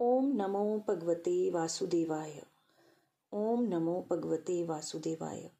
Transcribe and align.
ओम 0.00 0.32
नमो 0.36 0.84
भगवते 0.88 1.50
वासुदेवाय। 1.50 2.42
ओम 3.32 3.62
नमो 3.62 4.06
भगवते 4.10 4.64
वासुदेवाय। 4.64 5.50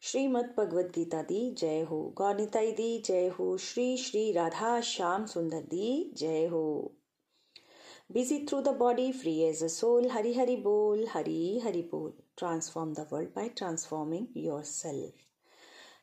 श्रीमद 0.00 0.54
भगवद 0.58 0.92
गीता 0.94 1.22
दी 1.22 1.50
जय 1.50 1.80
हो। 1.80 2.12
गौनिताई 2.16 2.72
दी 2.72 3.02
जय 3.06 3.28
हो। 3.28 3.56
श्री 3.56 3.96
श्री 3.96 4.32
राधा 4.32 4.80
श्याम 4.80 5.26
सुंदर 5.26 5.60
दी 5.60 6.12
जय 6.16 6.46
हो। 6.46 6.92
Busy 8.12 8.46
through 8.46 8.60
the 8.60 8.68
body 8.68 9.12
free 9.12 9.38
as 9.38 9.64
a 9.64 9.66
soul 9.66 10.08
Hari 10.08 10.34
Hari 10.34 10.56
बोल, 10.56 11.06
हरि 11.08 11.60
हरि 11.64 11.82
बोल। 11.82 12.12
Transform 12.36 12.92
the 12.92 13.08
world 13.12 13.28
by 13.28 13.48
transforming 13.48 14.26
yourself 14.62 15.14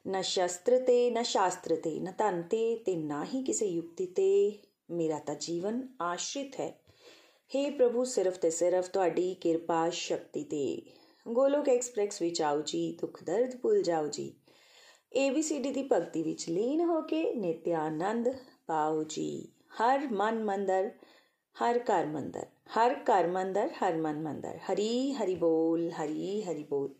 न 0.08 0.22
शस्त्र 0.22 0.78
ते, 0.78 1.12
न 1.12 1.24
शास्त्र 1.24 1.76
ते, 1.76 2.00
न 2.00 2.12
तन 2.12 2.42
ते 2.52 2.96
ना 2.96 3.24
ही 3.24 3.44
किसी 3.44 3.66
युक्ति 3.66 4.06
ते। 4.06 4.62
मेरा 4.92 5.20
तो 5.20 5.36
जीवन 5.36 5.90
आश्रित 6.02 6.52
है। 6.60 6.85
ਪ੍ਰਭੂ 7.71 8.05
ਸਿਰਫ 8.05 8.37
ਤੇ 8.37 8.51
ਸਿਰਫ 8.51 8.89
ਤੁਹਾਡੀ 8.89 9.35
ਕਿਰਪਾ 9.35 9.91
ਸ਼ਕਤੀ 9.91 10.45
ਤੇ 10.45 10.83
ਗੋਲੋਕ 11.29 11.69
ਐਕਸਪ੍ਰੈਸ 11.69 12.23
ਵਿੱਚ 12.23 12.43
ਆਓ 12.43 12.61
ਜੀ 12.61 12.99
ਦੁੱਖ 13.01 13.25
ਦਰਦ 13.25 13.57
ਭੁੱਲ 13.57 13.83
ਜਾਓ 13.83 14.07
ਜੀ 14.07 14.35
ABCD 15.19 15.73
ਦੀ 15.73 15.89
ਭਗਤੀ 15.93 16.23
ਵਿੱਚ 16.23 16.49
ਲੀਨ 16.49 16.81
ਹੋ 16.81 17.01
ਕੇ 17.03 17.35
ਨਿਤਿ 17.35 17.75
ਆਨੰਦ 17.75 18.29
ਪਾਓ 18.67 19.05
ਜੀ 19.05 19.49
ਹਰ 19.81 20.09
ਮਨ 20.13 20.45
ਮੰਦਰ 20.45 20.91
ਹਰ 21.63 21.79
ਘਰ 21.79 22.07
ਮੰਦਰ 22.07 22.47
ਹਰ 22.77 22.95
ਘਰ 22.95 23.27
ਮੰਦਰ 23.27 23.69
ਹਰ 23.69 23.97
ਮਨ 23.97 24.21
ਮੰਦਰ 24.21 24.59
ਹਰੀ 24.73 25.13
ਹਰੀ 25.13 25.35
ਬੋਲ 25.35 25.91
ਹਰੀ 25.91 26.43
ਹਰੀ 26.43 26.63
ਬੋਲ 26.63 26.95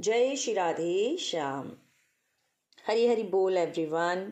ਜੈ 0.00 0.34
ਸ਼੍ਰੀ 0.34 0.54
ਰਾਧੇ 0.54 1.16
ਸ਼ਾਮ 1.16 1.70
ਹਰੀ 2.90 3.08
ਹਰੀ 3.08 3.22
ਬੋਲ 3.22 3.58
everyone 3.58 4.30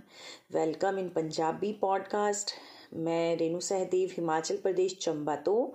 welcome 0.53 0.99
in 0.99 1.09
Punjabi 1.09 1.73
podcast 1.73 2.51
ਮੈਂ 2.94 3.38
ਰੇਨੂ 3.38 3.60
ਸਹਦੇਵ, 3.60 4.10
ਹਿਮਾਚਲ 4.10 4.58
ਪ੍ਰਦੇਸ਼, 4.58 4.96
ਚੰਬਾ 5.00 5.36
ਤੋਂ। 5.36 5.72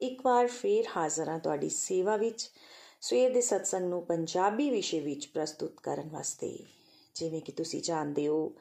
ਇੱਕ 0.00 0.20
ਵਾਰ 0.24 0.46
ਫੇਰ 0.46 0.84
ਹਾਜ਼ਰ 0.96 1.28
ਹਾਂ 1.28 1.38
ਤੁਹਾਡੀ 1.38 1.68
ਸੇਵਾ 1.68 2.16
ਵਿੱਚ। 2.16 2.50
ਸਵੇਰ 3.00 3.32
ਦੇ 3.32 3.40
ਸਤਸੰਗ 3.40 3.88
ਨੂੰ 3.88 4.02
ਪੰਜਾਬੀ 4.06 4.70
ਵਿਸ਼ੇ 4.70 5.00
ਵਿੱਚ 5.00 5.26
ਪ੍ਰਸਤੁਤ 5.26 5.80
ਕਰਨ 5.82 6.08
ਵਾਸਤੇ। 6.08 6.58
ਜਿਵੇਂ 7.14 7.40
ਕਿ 7.40 7.52
ਤੁਸੀਂ 7.52 7.82
ਜਾਣਦੇ 7.82 8.26
ਹੋ, 8.28 8.52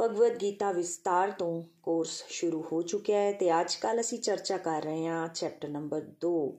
ਭਗਵਦ 0.00 0.40
ਗੀਤਾ 0.42 0.72
ਵਿਸਤਾਰ 0.72 1.30
ਤੋਂ 1.30 1.64
ਕੋਰਸ 1.82 2.22
ਸ਼ੁਰੂ 2.28 2.64
ਹੋ 2.72 2.82
ਚੁੱਕਿਆ 2.82 3.18
ਹੈ 3.18 3.32
ਤੇ 3.32 3.60
ਅੱਜ 3.60 3.74
ਕੱਲ 3.74 4.00
ਅਸੀਂ 4.00 4.18
ਚਰਚਾ 4.18 4.58
ਕਰ 4.58 4.82
ਰਹੇ 4.82 5.06
ਹਾਂ 5.06 5.28
ਚੈਪਟਰ 5.28 5.68
ਨੰਬਰ 5.68 6.00
2 6.20 6.52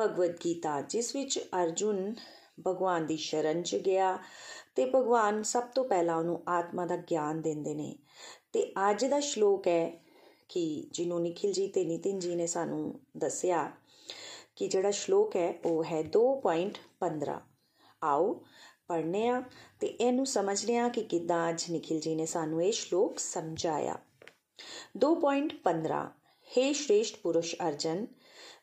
ਭਗਵਦ 0.00 0.36
ਗੀਤਾ, 0.44 0.80
ਜਿਸ 0.80 1.16
ਵਿੱਚ 1.16 1.38
ਅਰਜੁਨ 1.38 2.14
ਭਗਵਾਨ 2.68 3.06
ਦੀ 3.06 3.16
ਸ਼ਰਨ 3.16 3.62
'ਚ 3.62 3.76
ਗਿਆ 3.76 4.18
ਤੇ 4.74 4.84
ਭਗਵਾਨ 4.84 5.42
ਸਭ 5.42 5.62
ਤੋਂ 5.62 5.84
ਪਹਿਲਾਂ 5.84 6.16
ਉਹਨੂੰ 6.16 6.42
ਆਤਮਾ 6.48 6.86
ਦਾ 6.86 6.96
ਗਿਆਨ 6.96 7.40
ਦਿੰਦੇ 7.40 7.74
ਨੇ। 7.74 7.96
ਤੇ 8.55 8.73
ਅੱਜ 8.89 9.05
ਦਾ 9.05 9.19
ਸ਼ਲੋਕ 9.19 9.67
ਹੈ 9.67 10.01
ਕਿ 10.49 10.89
ਜਿਹਨੂੰ 10.91 11.21
ਨikhil 11.21 11.49
ji 11.49 11.69
ਤੇ 11.73 11.85
ਨਿਤਿਨ 11.85 12.19
ji 12.19 12.35
ਨੇ 12.35 12.47
ਸਾਨੂੰ 12.47 12.99
ਦੱਸਿਆ 13.17 13.71
ਕਿ 14.55 14.67
ਜਿਹੜਾ 14.67 14.91
ਸ਼ਲੋਕ 14.91 15.35
ਹੈ 15.35 15.59
ਉਹ 15.65 15.83
ਹੈ 15.83 16.03
2.15 16.17 17.39
ਆਓ 18.01 18.33
ਪੜ੍ਹਨੇ 18.87 19.27
ਆ 19.27 19.43
ਤੇ 19.79 19.87
ਇਹਨੂੰ 19.87 20.25
ਸਮਝਨੇ 20.25 20.77
ਆ 20.77 20.89
ਕਿ 20.89 21.03
ਕਿਦਾਂ 21.03 21.49
ਅੱਜ 21.49 21.63
ਨikhil 21.71 21.99
ji 22.07 22.15
ਨੇ 22.15 22.25
ਸਾਨੂੰ 22.25 22.63
ਇਹ 22.63 22.71
ਸ਼ਲੋਕ 22.71 23.19
ਸਮਝਾਇਆ 23.19 23.97
2.15 24.97 26.01
हे 26.57 26.63
श्रेष्ठ 26.73 27.17
ਪੁਰਸ਼ 27.21 27.55
ਅਰਜਨ 27.67 28.07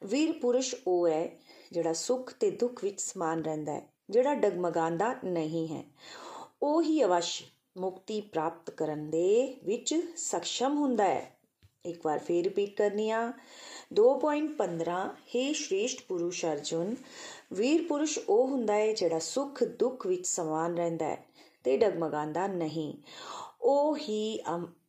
ਵੀਰ 0.03 0.33
ਪੁਰਸ਼ 0.33 0.75
ਉਹ 0.87 1.09
ਹੈ 1.09 1.39
ਜਿਹੜਾ 1.73 1.93
ਸੁੱਖ 1.93 2.33
ਤੇ 2.41 2.51
ਦੁੱਖ 2.51 2.85
ਵਿੱਚ 2.85 3.01
ਸਮਾਨ 3.01 3.43
ਰਹਿੰਦਾ 3.43 3.73
ਹੈ 3.73 3.89
ਜਿਹੜਾ 4.11 4.35
ਡਗਮਗਾਉਂਦਾ 4.35 5.15
ਨਹੀਂ 5.25 5.69
ਹੈ 5.69 5.85
ਉਹ 6.63 6.83
ਹੀ 6.83 7.03
ਅਵਸ਼ 7.05 7.43
ਮੁਕਤੀ 7.78 8.22
ਪ੍ਰਾਪਤ 8.22 8.70
ਕਰਨ 8.70 9.10
ਦੇ 9.10 9.58
ਵਿੱਚ 9.64 9.96
ਸક્ષਮ 10.18 10.78
ਹੁੰਦਾ 10.78 11.04
ਹੈ। 11.04 11.38
ਇੱਕ 11.86 12.06
ਵਾਰ 12.06 12.20
ਫੇਰ 12.20 12.44
ਰਿਪੀਟ 12.44 12.78
ਕਰਨੀ 12.78 13.10
ਆ। 13.10 13.34
2.15 13.94 15.08
हे 15.08 15.54
ਸ਼੍ਰੇਸ਼ਟ 15.54 16.02
ਪੁਰਸ਼ 16.08 16.46
ਅਰਜੁਨ, 16.46 16.96
ਵੀਰ 17.54 17.84
ਪੁਰਸ਼ 17.84 18.20
ਉਹ 18.30 18.48
ਹੁੰਦਾ 18.48 18.74
ਹੈ 18.74 18.94
ਜਿਹੜਾ 18.94 19.20
ਸੁੱਖ 19.20 19.64
ਦੁੱਖ 19.64 20.08
ਵਿੱਚ 20.08 20.28
ਸਮਾਨ 20.28 20.76
ਰਹਿੰਦਾ 20.76 21.06
ਹੈ 21.06 21.26
ਤੇ 21.64 21.78
ਡਗਮਗਾਂਦਾ 21.78 22.48
ਨਹੀਂ। 22.48 22.94
ਉਹ 23.62 23.98
ਹੀ 23.98 24.40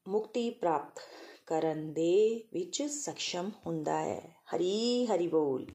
ਮੁਕਤੀ 0.08 0.50
ਪ੍ਰਾਪਤ 0.50 1.00
ਕਰਨ 1.46 1.92
ਦੇ 1.92 2.44
ਵਿੱਚ 2.52 2.82
ਸક્ષਮ 2.82 3.50
ਹੁੰਦਾ 3.66 4.02
ਹੈ। 4.02 4.36
ਹਰੀ 4.56 5.06
ਹਰੀ 5.06 5.28
ਬੋਲ। 5.28 5.66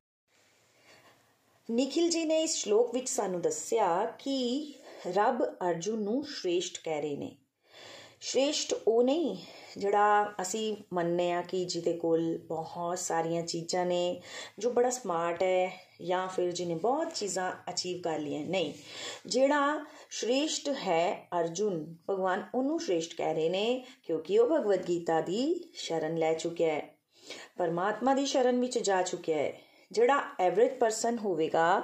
ਨikhil 1.71 2.09
ji 2.09 2.25
ਨੇ 2.25 2.41
ਇਸ 2.41 2.55
ਸ਼ਲੋਕ 2.55 2.93
ਵਿੱਚ 2.93 3.09
ਸਾਨੂੰ 3.09 3.41
ਦੱਸਿਆ 3.41 4.05
ਕਿ 4.05 4.73
ਰੱਬ 5.07 5.43
ਅਰਜੁਨ 5.43 6.01
ਨੂੰ 6.01 6.25
ਸ਼੍ਰੇਸ਼ਟ 6.25 6.83
ਕਹਿ 6.83 7.01
ਰਹੇ 7.01 7.15
ਨੇ। 7.15 7.35
ਸ਼੍ਰੇਸ਼ਟ 8.21 8.75
ਉਹ 8.87 9.03
ਨਹੀਂ, 9.03 9.37
ਜਿਹੜਾ 9.77 10.33
ਅਸੀਂ 10.41 10.75
ਮੰਨਨੇ 10.93 11.31
ਆ 11.31 11.41
ਕਿ 11.41 11.65
ਜਿਹਦੇ 11.65 11.93
ਕੋਲ 11.93 12.37
ਬਹੁਤ 12.37 12.99
ਸਾਰੀਆਂ 12.99 13.41
ਚੀਜ਼ਾਂ 13.41 13.85
ਨੇ, 13.85 14.21
ਜੋ 14.59 14.69
ਬੜਾ 14.69 14.89
ਸਮਾਰਟ 14.89 15.43
ਹੈ 15.43 15.88
ਜਾਂ 16.01 16.27
ਫਿਰ 16.27 16.51
ਜਿਹਨੇ 16.51 16.75
ਬਹੁਤ 16.75 17.13
ਚੀਜ਼ਾਂ 17.13 17.51
ਅਚੀਵ 17.69 18.01
ਕਰ 18.01 18.19
ਲਈਆਂ। 18.19 18.45
ਨਹੀਂ, 18.45 18.73
ਜਿਹੜਾ 19.25 19.85
ਸ਼੍ਰੇਸ਼ਟ 20.09 20.69
ਹੈ 20.69 21.27
ਅਰਜੁਨ, 21.39 21.95
ਭਗਵਾਨ 22.09 22.49
ਉਹਨੂੰ 22.55 22.79
ਸ਼੍ਰੇਸ਼ਟ 22.79 23.15
ਕਹਿ 23.17 23.33
ਰਹੇ 23.33 23.49
ਨੇ 23.49 23.85
ਕਿਉਂਕਿ 24.03 24.39
ਉਹ 24.39 24.59
ਭਗਵਦ 24.59 24.88
ਗੀਤਾ 24.88 25.21
ਦੀ 25.21 25.71
ਸ਼ਰਨ 25.73 26.17
ਲੈ 26.17 26.33
ਚੁੱਕਿਆ 26.33 26.73
ਹੈ। 26.73 26.97
ਪਰਮਾਤਮਾ 27.57 28.13
ਦੀ 28.13 28.25
ਸ਼ਰਨ 28.25 28.59
ਵਿੱਚ 28.59 28.79
ਜਾ 28.79 29.01
ਚੁੱਕਿਆ 29.01 29.38
ਹੈ। 29.38 29.61
ਜਿਹੜਾ 29.91 30.23
ਐਵਰੇਜ 30.39 30.73
ਪਰਸਨ 30.73 31.17
ਹੋਵੇਗਾ 31.17 31.83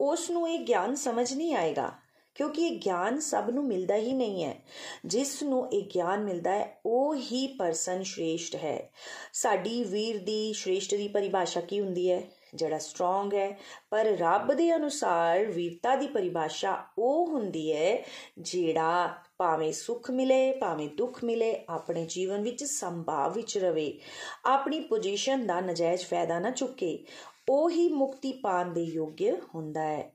ਉਸ 0.00 0.30
ਨੂੰ 0.30 0.50
ਇਹ 0.50 0.58
ਗਿਆਨ 0.58 0.94
ਸਮਝ 0.94 1.32
ਨਹੀਂ 1.32 1.54
ਆਏਗਾ। 1.54 2.01
ਕਿਉਂਕਿ 2.34 2.66
ਇਹ 2.66 2.78
ਗਿਆਨ 2.78 3.20
ਸਭ 3.20 3.44
ਨੂੰ 3.52 3.66
ਮਿਲਦਾ 3.66 3.94
ਹੀ 3.94 4.12
ਨਹੀਂ 4.12 4.44
ਹੈ। 4.44 4.62
ਜਿਸ 5.06 5.42
ਨੂੰ 5.42 5.72
ਇਹ 5.72 5.82
ਗਿਆਨ 5.94 6.24
ਮਿਲਦਾ 6.24 6.50
ਹੈ, 6.50 6.80
ਉਹ 6.86 7.16
ਹੀ 7.16 7.46
ਪਰਸਨ 7.46 8.02
ਸ਼੍ਰੇਸ਼ਟ 8.02 8.54
ਹੈ। 8.54 8.90
ਸਾਡੀ 9.32 9.84
ਵੀਰ 9.84 10.18
ਦੀ 10.18 10.52
ਸ਼੍ਰੇਸ਼ਟ 10.52 10.94
ਦੀ 10.94 11.08
ਪਰਿਭਾਸ਼ਾ 11.08 11.60
ਕੀ 11.60 11.80
ਹੁੰਦੀ 11.80 12.10
ਹੈ? 12.10 12.22
ਜਿਹੜਾ 12.54 12.78
ਸਟਰੋਂਗ 12.78 13.34
ਹੈ, 13.34 13.58
ਪਰ 13.90 14.04
ਰੱਬ 14.04 14.54
ਦੇ 14.54 14.76
ਅਨੁਸਾਰ 14.76 15.44
ਵੀਰਤਾ 15.44 15.96
ਦੀ 15.96 16.06
ਪਰਿਭਾਸ਼ਾ 16.06 16.84
ਉਹ 16.98 17.26
ਹੁੰਦੀ 17.26 17.72
ਹੈ, 17.72 18.04
ਜਿਹੜਾ 18.38 19.14
ਭਾਵੇਂ 19.38 19.72
ਸੁੱਖ 19.72 20.10
ਮਿਲੇ, 20.10 20.52
ਭਾਵੇਂ 20.52 20.88
ਦੁੱਖ 20.88 21.24
ਮਿਲੇ, 21.24 21.64
ਆਪਣੇ 21.68 22.06
ਜੀਵਨ 22.08 22.42
ਵਿੱਚ 22.42 22.64
ਸੰਭਾਵ 22.64 23.32
ਵਿੱਚ 23.32 23.58
ਰਵੇ। 23.58 23.98
ਆਪਣੀ 24.44 24.80
ਪੋਜੀਸ਼ਨ 24.80 25.46
ਦਾ 25.46 25.60
ਨਜਾਇਜ਼ 25.60 26.02
ਫਾਇਦਾ 26.02 26.38
ਨਾ 26.38 26.50
ਚੁੱਕੇ। 26.50 27.04
ਉਹ 27.48 27.70
ਹੀ 27.70 27.88
ਮੁਕਤੀ 27.88 28.32
ਪਾਣ 28.32 28.72
ਦੇ 28.72 28.82
ਯੋਗ 28.82 29.22
ਹੁੰਦਾ 29.54 29.82
ਹੈ। 29.82 30.12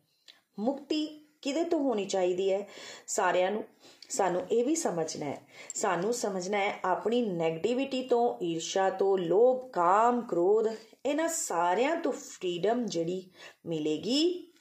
ਮੁਕਤੀ 0.59 1.26
ਕਿਹਦੇ 1.41 1.63
ਤੋਂ 1.63 1.79
ਹੋਣੀ 1.79 2.05
ਚਾਹੀਦੀ 2.05 2.53
ਹੈ? 2.53 2.67
ਸਾਰਿਆਂ 3.07 3.51
ਨੂੰ। 3.51 3.63
ਸਾਨੂੰ 4.09 4.45
ਇਹ 4.51 4.65
ਵੀ 4.65 4.75
ਸਮਝਣਾ 4.75 5.25
ਹੈ। 5.25 5.41
ਸਾਨੂੰ 5.75 6.13
ਸਮਝਣਾ 6.13 6.57
ਹੈ 6.57 6.79
ਆਪਣੀ 6.85 7.31
네ਗੇਟਿਵਿਟੀ 7.31 8.03
ਤੋਂ, 8.03 8.43
ਈਰਸ਼ਾ 8.43 8.89
ਤੋਂ, 8.89 9.17
ਲੋਭ, 9.17 9.69
ਕਾਮ, 9.69 10.21
ਕ੍ਰੋਧ, 10.21 10.65
ਇਹਨਾਂ 11.05 11.27
ਸਾਰਿਆਂ 11.27 11.95
ਤੋਂ 11.95 12.11
ਫ੍ਰੀडम 12.11 12.85
ਜਿਹੜੀ 12.85 13.31
ਮਿਲੇਗੀ, 13.65 14.53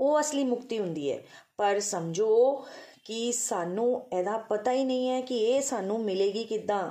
ਉਹ 0.00 0.20
ਅਸਲੀ 0.20 0.44
ਮੁਕਤੀ 0.44 0.78
ਹੁੰਦੀ 0.78 1.12
ਹੈ। 1.12 1.22
ਪਰ 1.56 1.80
ਸਮਝੋ 1.80 2.66
ਕਿ 3.04 3.32
ਸਾਨੂੰ 3.32 4.06
ਇਹਦਾ 4.18 4.38
ਪਤਾ 4.38 4.72
ਹੀ 4.72 4.84
ਨਹੀਂ 4.84 5.10
ਹੈ 5.10 5.20
ਕਿ 5.20 5.38
ਇਹ 5.38 5.62
ਸਾਨੂੰ 5.62 6.00
ਮਿਲੇਗੀ 6.00 6.44
ਕਿੱਦਾਂ। 6.44 6.90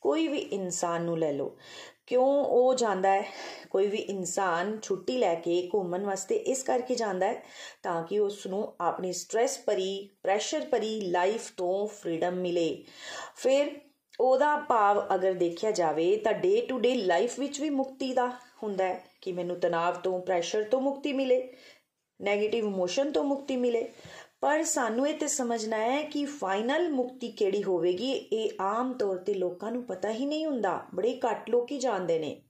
ਕੋਈ 0.00 0.28
ਵੀ 0.28 0.38
ਇਨਸਾਨ 0.38 1.02
ਨੂੰ 1.02 1.18
ਲੈ 1.18 1.32
ਲਓ। 1.32 1.56
ਕਿਉਂ 2.10 2.44
ਉਹ 2.44 2.74
ਜਾਂਦਾ 2.74 3.12
ਹੈ? 3.12 3.24
ਕੋਈ 3.70 3.86
ਵੀ 3.86 3.98
ਇਨਸਾਨ 3.98 4.78
ਛੁੱਟੀ 4.82 5.18
ਲੈ 5.18 5.34
ਕੇ 5.34 5.70
ਘੁੰਮਣ 5.74 6.04
ਵਾਸਤੇ 6.04 6.36
ਇਸ 6.36 6.62
ਕਰਕੇ 6.62 6.94
ਜਾਂਦਾ 6.94 7.26
ਹੈ 7.26 7.42
ਤਾਂ 7.82 8.02
ਕਿ 8.04 8.18
ਉਸ 8.18 8.46
ਨੂੰ 8.46 8.72
ਆਪਣੀ 8.80 9.12
ਸਟ्रेस 9.12 9.50
ਭਰੀ 9.66 10.10
ਪ੍ਰੈਸ਼ਰ 10.22 10.60
ਭਰੀ 10.60 11.00
ਲਾਈਫ 11.00 11.50
ਤੋਂ 11.56 11.86
ਫ੍ਰੀडम 11.86 12.32
ਮਿਲੇ। 12.32 12.84
ਫਿਰ 13.36 13.80
ਉਹਦਾ 14.20 14.56
ਭਾਵ 14.56 15.14
ਅਗਰ 15.14 15.32
ਦੇਖਿਆ 15.32 15.70
ਜਾਵੇ 15.70 16.16
ਤਾਂ 16.16 16.32
ਡੇ 16.32 16.66
ਟੂ 16.68 16.78
ਡੇ 16.78 16.94
ਲਾਈਫ 16.94 17.38
ਵਿੱਚ 17.38 17.60
ਵੀ 17.60 17.70
ਮੁਕਤੀ 17.70 18.12
ਦਾ 18.12 18.32
ਹੁੰਦਾ 18.62 18.84
ਹੈ 18.84 19.04
ਕਿ 19.20 19.32
ਮੈਨੂੰ 19.32 19.60
ਤਣਾਅ 19.60 19.92
ਤੋਂ 19.92 20.20
ਪ੍ਰੈਸ਼ਰ 20.20 20.62
ਤੋਂ 20.62 20.80
ਮੁਕਤੀ 20.80 21.12
ਮਿਲੇ 21.12 21.56
네ਗੇਟਿਵ 22.20 22.64
ਇਮੋਸ਼ਨ 22.64 23.12
ਤੋਂ 23.12 23.24
ਮੁਕਤੀ 23.24 23.56
ਮਿਲੇ। 23.56 23.88
ਪਰ 24.40 24.62
ਸਾਨੂੰ 24.62 25.08
ਇਹ 25.08 25.18
ਤੇ 25.18 25.26
ਸਮਝਣਾ 25.26 25.76
ਹੈ 25.76 26.02
ਕਿ 26.02 26.24
ਫਾਈਨਲ 26.24 26.88
ਮੁਕਤੀ 26.90 27.32
ਕਿਹੜੀ 27.32 27.62
ਹੋਵੇਗੀ, 27.62 28.12
ਇਹ 28.12 28.50
ਆਮ 28.60 28.92
ਤੌਰ 28.92 29.16
ਤੇ 29.16 29.34
ਲੋਕਾਂ 29.34 29.72
ਨੂੰ 29.72 29.82
ਪਤਾ 29.84 30.10
ਹੀ 30.10 30.26
ਨਹੀਂ 30.26 30.46
ਹੁੰਦਾ। 30.46 30.86
ਬੜੇ 30.94 31.20
ਘੱਟ 31.30 31.50
ਲੋਕੀ 31.50 31.78
ਜਾਣਦੇ 31.78 32.18
ਨੇ। 32.18 32.42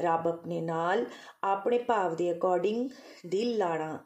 ਰੱਬ 0.00 0.28
ਆਪਣੇ 0.28 0.60
ਨਾਲ, 0.60 1.04
ਆਪਣੇ 1.44 1.78
ਭਾਵ 1.78 2.16
ਦੇ 2.16 2.32
ਅਕੋਰਡਿੰਗ 2.32 2.90
ਦਿਲ 3.26 3.56
ਲਾਣਾ 3.58 3.98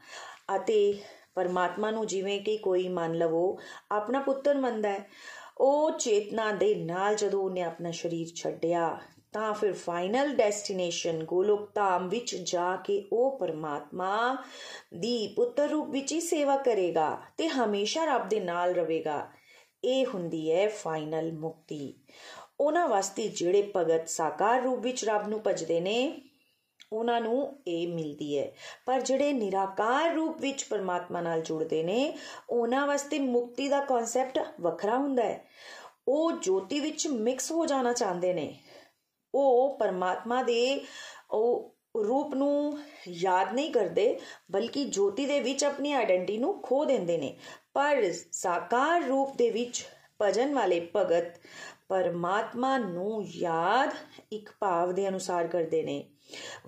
ਅਤੇ 0.56 0.98
ਪਰਮਾਤਮਾ 1.34 1.90
ਨੂੰ 1.90 2.06
ਜਿਵੇਂ 2.06 2.40
ਕਿ 2.40 2.56
ਕੋਈ 2.56 2.88
ਮੰਨ 2.88 3.14
ਲਵੋ, 3.14 3.58
ਆਪਣਾ 3.90 4.20
ਪੁੱਤਰ 4.20 4.58
ਮੰਨਦਾ 4.58 4.88
ਹੈ, 4.88 5.10
ਉਹ 5.58 5.90
ਚੇਤਨਾ 5.90 6.52
ਦੇ 6.52 6.74
ਨਾਲ 6.74 7.14
ਜਦੋਂ 7.14 7.42
ਉਹਨੇ 7.42 7.62
ਆਪਣਾ 7.62 7.90
ਸਰੀਰ 7.90 8.28
ਛੱਡਿਆ 8.34 8.98
ਤਾਂ 9.32 9.54
ਫਿਰ 9.54 9.72
ਫਾਈਨਲ 9.72 10.34
ਡੈਸਟੀਨੇਸ਼ਨ 10.34 11.24
ਗੋਲੋਕ 11.24 11.74
ਧਾਮ 11.74 12.08
ਵਿੱਚ 12.08 12.36
ਜਾ 12.36 12.76
ਕੇ 12.76 13.08
ਉਹ 13.12 13.38
ਪਰਮਾਤਮਾ 13.38 14.36
ਦੀ 14.94 15.32
ਪੁੱਤਰ 15.36 15.68
ਰੂਪ 15.68 15.88
ਵਿੱਚ 15.88 16.12
ਹੀ 16.12 16.20
ਸੇਵਾ 16.20 16.56
ਕਰੇਗਾ 16.56 17.20
ਤੇ 17.36 17.48
ਹਮੇਸ਼ਾ 17.48 18.04
ਰੱਬ 18.04 18.28
ਦੇ 18.28 18.40
ਨਾਲ 18.40 18.74
ਰਹੇਗਾ। 18.74 19.28
ਇਹ 19.84 20.06
ਹੁੰਦੀ 20.06 20.52
ਹੈ 20.52 20.68
ਫਾਈਨਲ 20.68 21.32
ਮੁਕਤੀ। 21.32 21.94
ਉਹਨਾਂ 22.60 22.88
ਵਾਸਤੇ 22.88 23.28
ਜਿਹੜੇ 23.28 23.72
ਭਗਤ 23.76 24.08
ਸਾਕਾਰ 24.08 24.62
ਰੂਪ 24.62 24.78
ਵਿੱਚ 24.78 25.04
ਰੱਬ 25.04 25.28
ਨੂੰ 25.28 25.40
ਭਜਦੇ 25.46 25.80
ਨੇ, 25.80 26.22
ਉਹਨਾਂ 26.92 27.20
ਨੂੰ 27.20 27.62
ਇਹ 27.66 27.88
ਮਿਲਦੀ 27.88 28.38
ਹੈ। 28.38 28.52
ਪਰ 28.86 29.00
ਜਿਹੜੇ 29.00 29.32
ਨਿਰਾਕਾਰ 29.32 30.14
ਰੂਪ 30.14 30.40
ਵਿੱਚ 30.40 30.64
ਪਰਮਾਤਮਾ 30.64 31.20
ਨਾਲ 31.20 31.40
ਜੁੜਦੇ 31.40 31.82
ਨੇ, 31.82 32.18
ਉਹਨਾਂ 32.50 32.86
ਵਾਸਤੇ 32.86 33.18
ਮੁਕਤੀ 33.18 33.68
ਦਾ 33.68 33.80
ਕਨਸੈਪਟ 33.80 34.38
ਵੱਖਰਾ 34.60 34.98
ਹੁੰਦਾ 34.98 35.22
ਹੈ। 35.22 35.44
ਉਹ 36.08 36.32
ਜੋਤੀ 36.32 36.80
ਵਿੱਚ 36.80 37.06
ਮਿਕਸ 37.06 37.52
ਹੋ 37.52 37.66
ਜਾਣਾ 37.66 37.92
ਚਾਹੁੰਦੇ 37.92 38.32
ਨੇ। 38.32 38.58
ਉਹ 39.34 39.78
ਪਰਮਾਤਮਾ 39.78 40.42
ਦੇ, 40.42 40.84
ਉਹ 41.30 41.74
ਰੂਪ 42.04 42.34
ਨੂੰ 42.34 42.78
ਯਾਦ 43.08 43.52
ਨਹੀਂ 43.52 43.72
ਕਰਦੇ, 43.72 44.20
ਬਲਕਿ 44.50 44.84
ਜੋਤੀ 44.84 45.26
ਦੇ 45.26 45.40
ਵਿੱਚ 45.40 45.64
ਆਪਣੀ 45.64 45.92
ਆਇਡੈਂਟੀ 45.92 46.38
ਨੂੰ 46.38 46.62
ਖੋ 46.62 46.84
ਦਿੰਦੇ 46.84 47.18
ਨੇ। 47.18 47.36
ਪਰ 47.74 48.12
ਸਾਕਾਰ 48.32 49.02
ਰੂਪ 49.02 49.36
ਦੇ 49.36 49.50
ਵਿੱਚ 49.50 49.86
ਭਜਨ 50.22 50.54
ਵਾਲੇ 50.54 50.88
ਭਗਤ 50.96 51.40
ਪਰਮਾਤਮਾ 51.88 52.78
ਨੂੰ 52.78 53.24
ਯਾਦ 53.26 53.90
ਇੱਕ 54.32 54.50
ਭਾਵ 54.60 54.92
ਦੇ 54.92 55.08
ਅਨੁਸਾਰ 55.08 55.46
ਕਰਦੇ 55.46 55.82
ਨੇ। 55.82 56.04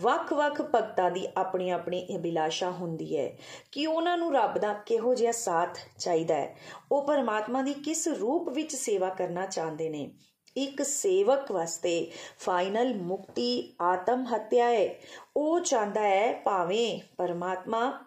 ਵੱਖ-ਵੱਖ 0.00 0.62
ਭਗਤਾਂ 0.62 1.11
ਦੀ 1.11 1.29
ਆਪਣੀ 1.37 1.70
ਆਪਣੀ 1.70 2.17
ਅਭਿਲਾਸ਼ਾ 2.17 2.70
ਹੁੰਦੀ 2.70 3.17
ਹੈ 3.17 3.38
ਕਿ 3.73 3.87
ਉਹਨਾਂ 3.87 4.19
ਨੂੰ 4.19 4.35
ਰੱਬ 4.35 4.59
ਦਾ 4.59 4.73
ਕਿਹੋ 4.73 5.14
ਜਿਹਾ 5.14 5.32
ਸਾਥ 5.32 5.79
ਚਾਹੀਦਾ 5.99 6.35
ਹੈ। 6.35 6.56
ਉਹ 6.93 7.06
ਪਰਮਾਤਮਾ 7.06 7.62
ਦੀ 7.62 7.75
ਕਿਸ 7.75 8.09
ਰੂਪ 8.09 8.49
ਵਿੱਚ 8.49 8.76
ਸੇਵਾ 8.76 9.09
ਕਰਨਾ 9.09 9.47
ਚਾਹੁੰਦੇ 9.47 9.88
ਨੇ? 9.88 10.11
ਇੱਕ 10.56 10.82
ਸੇਵਕ 10.82 11.52
ਵਾਸਤੇ 11.52 12.10
ਫਾਈਨਲ 12.38 12.94
ਮੁਕਤੀ 12.94 13.75
ਆਤਮ 13.81 14.25
ਹੱਤਿਆ 14.34 14.69
ਹੈ। 14.69 14.94
ਉਹ 15.37 15.60
ਚਾਹੁੰਦਾ 15.60 16.00
ਹੈ 16.00 16.40
ਭਾਵੇਂ 16.44 17.00
ਪਰਮਾਤਮਾ 17.16 18.04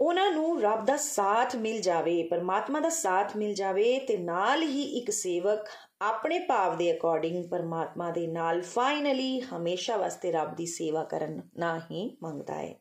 ਉਹਨਾਂ 0.00 0.30
ਨੂੰ 0.30 0.62
ਰੱਬ 0.62 0.84
ਦਾ 0.84 0.96
ਸਾਥ 0.96 1.56
ਮਿਲ 1.56 1.80
ਜਾਵੇ, 1.80 2.22
ਪਰਮਾਤਮਾ 2.22 2.80
ਦਾ 2.80 2.88
ਸਾਥ 2.88 3.36
ਮਿਲ 3.36 3.54
ਜਾਵੇ 3.54 3.98
ਤੇ 3.98 4.16
ਨਾਲ 4.16 4.62
ਹੀ 4.62 4.82
ਇੱਕ 4.82 5.10
ਸੇਵਕ 5.10 5.68
ਆਪਣੇ 6.00 6.38
ਭਾਵ 6.38 6.76
ਦੇ 6.76 6.96
ਅਕੋਰਡਿੰਗ 6.96 7.44
ਪਰਮਾਤਮਾ 7.44 8.10
ਦੇ 8.10 8.26
ਨਾਲ 8.26 8.60
ਫਾਈਨਲੀ 8.60 9.40
ਹਮੇਸ਼ਾ 9.40 9.96
ਵਾਸਤੇ 9.96 10.32
ਰੱਬ 10.32 10.56
ਦੀ 10.56 10.66
ਸੇਵਾ 10.66 11.04
ਕਰਨਾ 11.04 11.80
ਹੀ 11.90 12.16
ਮੰਗਦਾ 12.22 12.54
ਹੈ। 12.54 12.74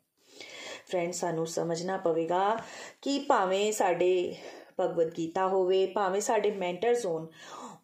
ਫਰੈਂਡ 0.91 1.11
ਸਾਨੂੰ 1.11 1.47
ਸਮਝਣਾ 1.47 1.97
ਪਵੇਗਾ 1.97 2.57
ਕਿ 3.01 3.19
ਭਾਵੇਂ 3.19 3.71
ਸਾਡੇ 3.71 4.35
ਭਗਵਦ 4.79 5.11
ਗੀਤਾ 5.17 5.47
ਹੋਵੇ, 5.47 5.85
ਭਾਵੇਂ 5.85 6.21
ਸਾਡੇ 6.21 6.51
ਮੈਂਟਰਸ 6.51 7.05
ਹੋਣ, 7.05 7.27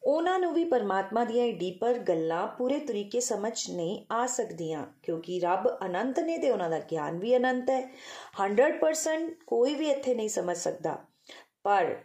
ਉਹਨਾਂ 0.03 0.39
ਨੂੰ 0.39 0.53
ਵੀ 0.53 0.63
ਪਰਮਾਤਮਾ 0.63 1.23
ਦੀਆਂ 1.25 1.47
ਡੀਪਰ 1.47 1.93
ਗੱਲਾਂ 1.93 2.47
ਪੂਰੇ 2.47 2.79
ਤਰੀਕੇ 2.79 3.19
ਸਮਝ 3.19 3.69
ਨਹੀਂ 3.69 4.05
ਆ 4.11 4.25
ਸਕਦੀਆਂ, 4.25 4.85
ਕਿਉਂਕਿ 5.03 5.39
ਰੱਬ 5.39 5.77
ਅਨੰਤ 5.85 6.19
ਨੇ 6.19 6.37
ਤੇ 6.37 6.51
ਉਹਨਾਂ 6.51 6.69
ਦਾ 6.69 6.79
ਗਿਆਨ 6.79 7.19
ਵੀ 7.19 7.37
ਅਨੰਤ 7.37 7.69
ਹੈ। 7.69 7.81
100% 8.39 9.35
ਕੋਈ 9.47 9.75
ਵੀ 9.75 9.89
ਇੱਥੇ 9.89 10.15
ਨਹੀਂ 10.15 10.29
ਸਮਝ 10.29 10.57
ਸਕਦਾ। 10.57 10.97
ਪਰ 11.63 11.95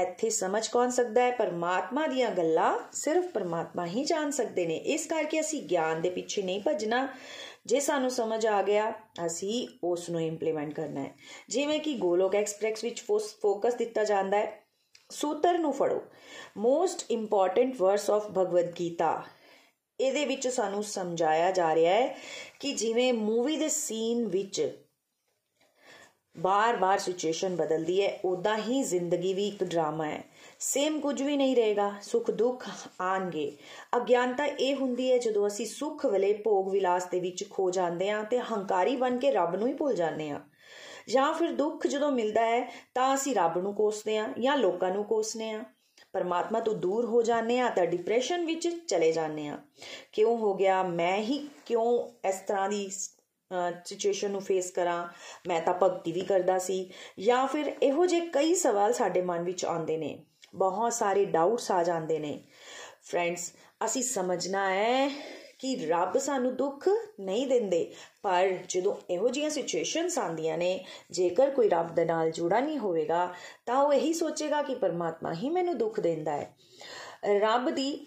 ਇੱਥੇ 0.00 0.30
ਸਮਝ 0.30 0.68
ਕੌਣ 0.68 0.90
ਸਕਦਾ 0.90 1.22
ਹੈ? 1.22 1.30
ਪਰਮਾਤਮਾ 1.30 2.06
ਦੀਆਂ 2.06 2.30
ਗੱਲਾਂ 2.30 2.78
ਸਿਰਫ 2.92 3.24
ਪਰਮਾਤਮਾ 3.24 3.86
ਹੀ 3.86 4.04
ਜਾਣ 4.04 4.30
ਸਕਦੇ 4.30 4.66
ਨੇ। 4.66 4.76
ਇਸ 4.76 5.06
ਕਰਕੇ 5.06 5.40
ਅਸੀਂ 5.40 5.62
ਗਿਆਨ 5.62 6.02
ਦੇ 6.02 6.10
ਪਿੱਛੇ 6.10 6.42
ਨਹੀਂ 6.42 6.62
ਭੱਜਣਾ। 6.62 7.08
ਜੇ 7.66 7.80
ਸਾਨੂੰ 7.80 8.10
ਸਮਝ 8.10 8.46
ਆ 8.46 8.62
ਗਿਆ, 8.62 8.92
ਅਸੀਂ 9.26 9.68
ਉਸ 9.84 10.10
ਨੂੰ 10.10 10.22
ਇੰਪਲੀਮੈਂਟ 10.22 10.74
ਕਰਨਾ 10.74 11.02
ਹੈ। 11.02 11.14
ਜਿਵੇਂ 11.48 11.80
ਕਿ 11.80 11.94
ਗੋਲੋਕ 11.94 12.34
ਐਕਸਪ੍ਰੈਸ 12.34 12.84
ਵਿੱਚ 12.84 13.02
ਫੋਕਸ 13.42 13.74
ਦਿੱਤਾ 13.74 14.04
ਜਾਂਦਾ 14.04 14.38
ਹੈ। 14.38 14.62
ਸੂਤਰ 15.10 15.58
ਨੂੰ 15.58 15.72
ਫੜੋ। 15.72 16.00
Most 16.56 17.04
important 17.10 17.76
verse 17.76 18.10
of 18.10 18.26
Bhagavad 18.26 18.72
Gita. 18.80 19.22
ਇਹਦੇ 20.00 20.24
ਵਿੱਚ 20.24 20.48
ਸਾਨੂੰ 20.48 20.84
ਸਮਝਾਇਆ 20.84 21.50
ਜਾ 21.50 21.74
ਰਿਹਾ 21.74 21.94
ਹੈ 21.94 22.18
ਕਿ 22.60 22.72
ਜਿਵੇਂ 22.72 23.12
ਮੂਵੀ 23.12 23.56
ਦੇ 23.56 23.68
ਸੀਨ 23.68 24.26
ਵਿੱਚ 24.26 24.78
ਬਾਰ-ਬਾਰ 26.38 26.98
ਸਿਚੁਏਸ਼ਨ 26.98 27.56
ਬਦਲਦੀ 27.56 28.02
ਹੈ 28.02 28.20
ਉਦਾਂ 28.24 28.58
ਹੀ 28.58 28.82
ਜ਼ਿੰਦਗੀ 28.82 29.34
ਵੀ 29.34 29.48
ਇੱਕ 29.48 29.64
ਡਰਾਮਾ 29.64 30.06
ਹੈ। 30.06 30.24
ਸੇਮ 30.64 30.98
ਕੁਝ 31.00 31.22
ਵੀ 31.22 31.36
ਨਹੀਂ 31.36 31.54
ਰਹੇਗਾ, 31.56 31.92
ਸੁੱਖ 32.02 32.30
ਦੁੱਖ 32.30 32.68
ਆਣਗੇ। 33.00 33.50
ਅਗਿਆਨਤਾ 33.96 34.44
ਇਹ 34.44 34.74
ਹੁੰਦੀ 34.76 35.10
ਹੈ, 35.12 35.16
ਜਦੋਂ 35.18 35.46
ਅਸੀਂ 35.46 35.66
ਸੁੱਖ 35.66 36.04
ਵਲੇ 36.06 36.32
ਭੋਗ 36.34 36.68
ਵਿਲਾਸ 36.68 37.06
ਦੇ 37.06 37.20
ਵਿੱਚ 37.20 37.44
ਖੋ 37.50 37.70
ਜਾਂਦੇ 37.70 38.10
ਹਾਂ 38.10 38.22
ਤੇ 38.24 38.38
ਹੰਕਾਰੀ 38.40 38.96
ਬਣ 38.96 39.18
ਕੇ 39.18 39.30
ਰੱਬ 39.30 39.56
ਨੂੰ 39.56 39.68
ਹੀ 39.68 39.72
ਭੁੱਲ 39.74 39.94
ਜਾਂਦੇ 39.94 40.30
ਹਾਂ। 40.30 40.40
ਜਾਂ 41.08 41.32
ਫਿਰ 41.34 41.52
ਦੁੱਖ 41.52 41.86
ਜਦੋਂ 41.86 42.10
ਮਿਲਦਾ 42.12 42.44
ਹੈ, 42.46 42.60
ਤਾਂ 42.94 43.14
ਅਸੀਂ 43.14 43.34
ਰੱਬ 43.34 43.58
ਨੂੰ 43.58 43.74
ਕੋਸਦੇ 43.74 44.16
ਹਾਂ 44.18 44.28
ਜਾਂ 44.40 44.56
ਲੋਕਾਂ 44.56 44.90
ਨੂੰ 44.90 45.04
ਕੋਸਨੇ 45.04 45.50
ਹਾਂ। 45.50 45.64
ਪਰਮਾਤਮਾ 46.12 46.60
ਤੋਂ 46.60 46.74
ਦੂਰ 46.74 47.04
ਹੋ 47.04 47.22
ਜਾਂਦੇ 47.22 47.58
ਆ 47.60 47.68
ਤਾਂ 47.68 47.86
ਡਿਪਰੈਸ਼ਨ 47.86 48.44
ਵਿੱਚ 48.46 48.68
ਚਲੇ 48.88 49.12
ਜਾਂਦੇ 49.12 49.46
ਆ 49.48 49.58
ਕਿਉਂ 50.12 50.36
ਹੋ 50.38 50.54
ਗਿਆ? 50.54 50.82
ਮੈਂ 50.82 51.16
ਹੀ 51.18 51.38
ਕਿਉਂ 51.66 52.28
ਇਸ 52.28 52.40
ਤਰ੍ਹਾਂ 52.40 52.68
ਦੀ 52.68 52.88
ਸਿਚੁਏਸ਼ਨ 52.90 54.30
ਨੂੰ 54.30 54.40
ਫੇਸ 54.40 54.70
ਕਰਾਂ? 54.70 55.06
ਮੈਂ 55.48 55.60
ਤਾਂ 55.60 55.74
ਭਗਤੀ 55.82 56.12
ਵੀ 56.12 56.20
ਕਰਦਾ 56.20 56.58
ਸੀ। 56.58 56.90
ਜਾਂ 57.20 57.46
ਫਿਰ 57.46 57.72
ਇਹੋ 57.82 58.06
ਜਿਹੇ 58.06 58.26
ਕਈ 58.28 58.54
ਸਵਾਲ 58.54 58.92
ਸਾਡੇ 58.92 59.22
ਮਨ 59.22 59.42
ਵਿੱਚ 59.42 59.64
ਆਉਂਦੇ 59.64 59.96
ਨੇ। 59.96 60.18
ਬਹੁਤ 60.54 60.92
ਸਾਰੇ 60.92 61.24
ਡਾਊਟਸ 61.24 61.70
ਆ 61.70 61.82
ਜਾਂਦੇ 61.82 62.18
ਨੇ। 62.18 62.42
ਫਰੈਂਡਸ 63.02 63.52
ਅਸੀਂ 63.84 64.02
ਸਮਝਣਾ 64.02 64.68
ਹੈ 64.74 65.08
ਕਿ 65.58 65.74
ਰੱਬ 65.86 66.18
ਸਾਨੂੰ 66.18 66.56
ਦੁੱਖ 66.56 66.88
ਨਹੀਂ 67.20 67.46
ਦਿੰਦੇ, 67.46 67.94
ਪਰ 68.22 68.48
ਜਦੋਂ 68.68 68.94
ਇਹੋ 69.10 69.28
ਜਿਹੀਆਂ 69.28 69.50
ਸਿਚੁਏਸ਼ਨਸ 69.50 70.18
ਆਉਂਦੀਆਂ 70.18 70.58
ਨੇ, 70.58 70.84
ਜੇਕਰ 71.10 71.50
ਕੋਈ 71.50 71.68
ਰੱਬ 71.68 71.94
ਦੇ 71.94 72.04
ਨਾਲ 72.04 72.30
ਜੁੜਾ 72.30 72.60
ਨਹੀਂ 72.60 72.78
ਹੋਵੇਗਾ, 72.78 73.34
ਤਾਂ 73.66 73.76
ਉਹ 73.76 73.92
ਇਹੀ 73.92 74.12
ਸੋਚੇਗਾ 74.12 74.62
ਕਿ 74.62 74.74
ਪਰਮਾਤਮਾ 74.74 75.34
ਹੀ 75.34 75.50
ਮੈਨੂੰ 75.50 75.78
ਦੁੱਖ 75.78 76.00
ਦਿੰਦਾ 76.00 76.32
ਹੈ। 76.32 76.54
ਰੱਬ 77.40 77.70
ਦੀ 77.70 78.06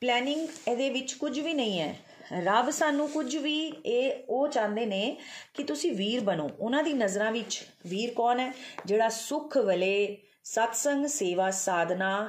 ਪਲੈਨਿੰਗ 0.00 0.48
ਇਹਦੇ 0.68 0.90
ਵਿੱਚ 0.90 1.12
ਕੁਝ 1.12 1.38
ਵੀ 1.40 1.54
ਨਹੀਂ 1.54 1.80
ਹੈ। 1.80 1.96
ਰੱਬ 2.44 2.70
ਸਾਨੂੰ 2.70 3.08
ਕੁਝ 3.08 3.36
ਵੀ 3.36 3.72
ਇਹ 3.86 4.24
ਉਹ 4.28 4.48
ਚਾਹੁੰਦੇ 4.48 4.86
ਨੇ 4.86 5.16
ਕਿ 5.54 5.64
ਤੁਸੀਂ 5.64 5.92
ਵੀਰ 5.92 6.20
ਬਣੋ। 6.20 6.48
ਉਹਨਾਂ 6.60 6.82
ਦੀ 6.82 6.92
ਨਜ਼ਰਾਂ 6.92 7.32
ਵਿੱਚ 7.32 7.64
ਵੀਰ 7.86 8.14
ਕੌਣ 8.14 8.40
ਹੈ? 8.40 8.52
ਜਿਹੜਾ 8.86 9.08
ਸੁਖ 9.08 9.56
ਵਲੇ 9.56 10.16
ਸਤਸੰਗ 10.46 11.06
ਸੇਵਾ 11.06 11.50
ਸਾਧਨਾ 11.50 12.28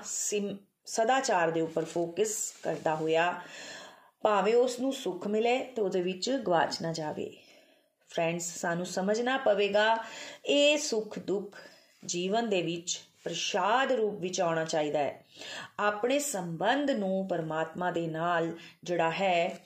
ਸਦਾਚਾਰ 0.86 1.52
ਦੇ 1.52 1.62
ਉੱਪਰ 1.62 1.86
ਫੋਕਸ 1.86 2.54
ਕਰਦਾ 2.64 2.96
ਹੋਇਆ, 2.96 3.42
ਭਾਵੇਂ 4.22 4.56
ਉਸ 4.56 4.80
ਨੂੰ 4.80 4.94
ਸੁੱਖ 4.94 5.28
ਮਿਲੇ 5.28 5.58
ਤੇ 5.66 5.82
ਉਹਦੇ 5.82 6.02
ਵਿੱਚ 6.02 6.30
ਗਵਾਚ 6.46 6.82
ਨਾ 6.82 6.94
ਜਾਵੇ। 6.94 7.30
ਫਰੈਂਡਸ 8.10 8.44
ਸਾਨੂੰ 8.58 8.86
ਸਮਝਣਾ 8.86 9.38
ਪਵੇਗਾ, 9.38 9.98
ਇਹ 10.46 10.78
ਸੁੱਖ 10.78 11.20
ਦੁੱਖ 11.20 11.58
ਜੀਵਨ 12.06 12.50
ਦੇ 12.50 12.62
ਵਿੱਚ 12.62 13.00
ਪ੍ਰਸ਼ਾਦ 13.24 13.92
ਰੂਪ 13.92 14.20
ਵਿੱਚ 14.20 14.42
ਆਉਣਾ 14.42 14.66
ਚਾਹੀਦਾ 14.66 15.00
ਹੈ। 15.00 15.24
ਆਪਣੇ 15.80 16.20
ਸੰਬੰਧ 16.20 16.92
ਨੂੰ 16.92 17.28
ਪਰਮਾਤਮਾ 17.28 17.92
ਦੇ 17.92 18.08
ਨਾਲ 18.08 18.52
ਜਿਹੜਾ 18.84 19.12
ਹੈ 19.12 19.60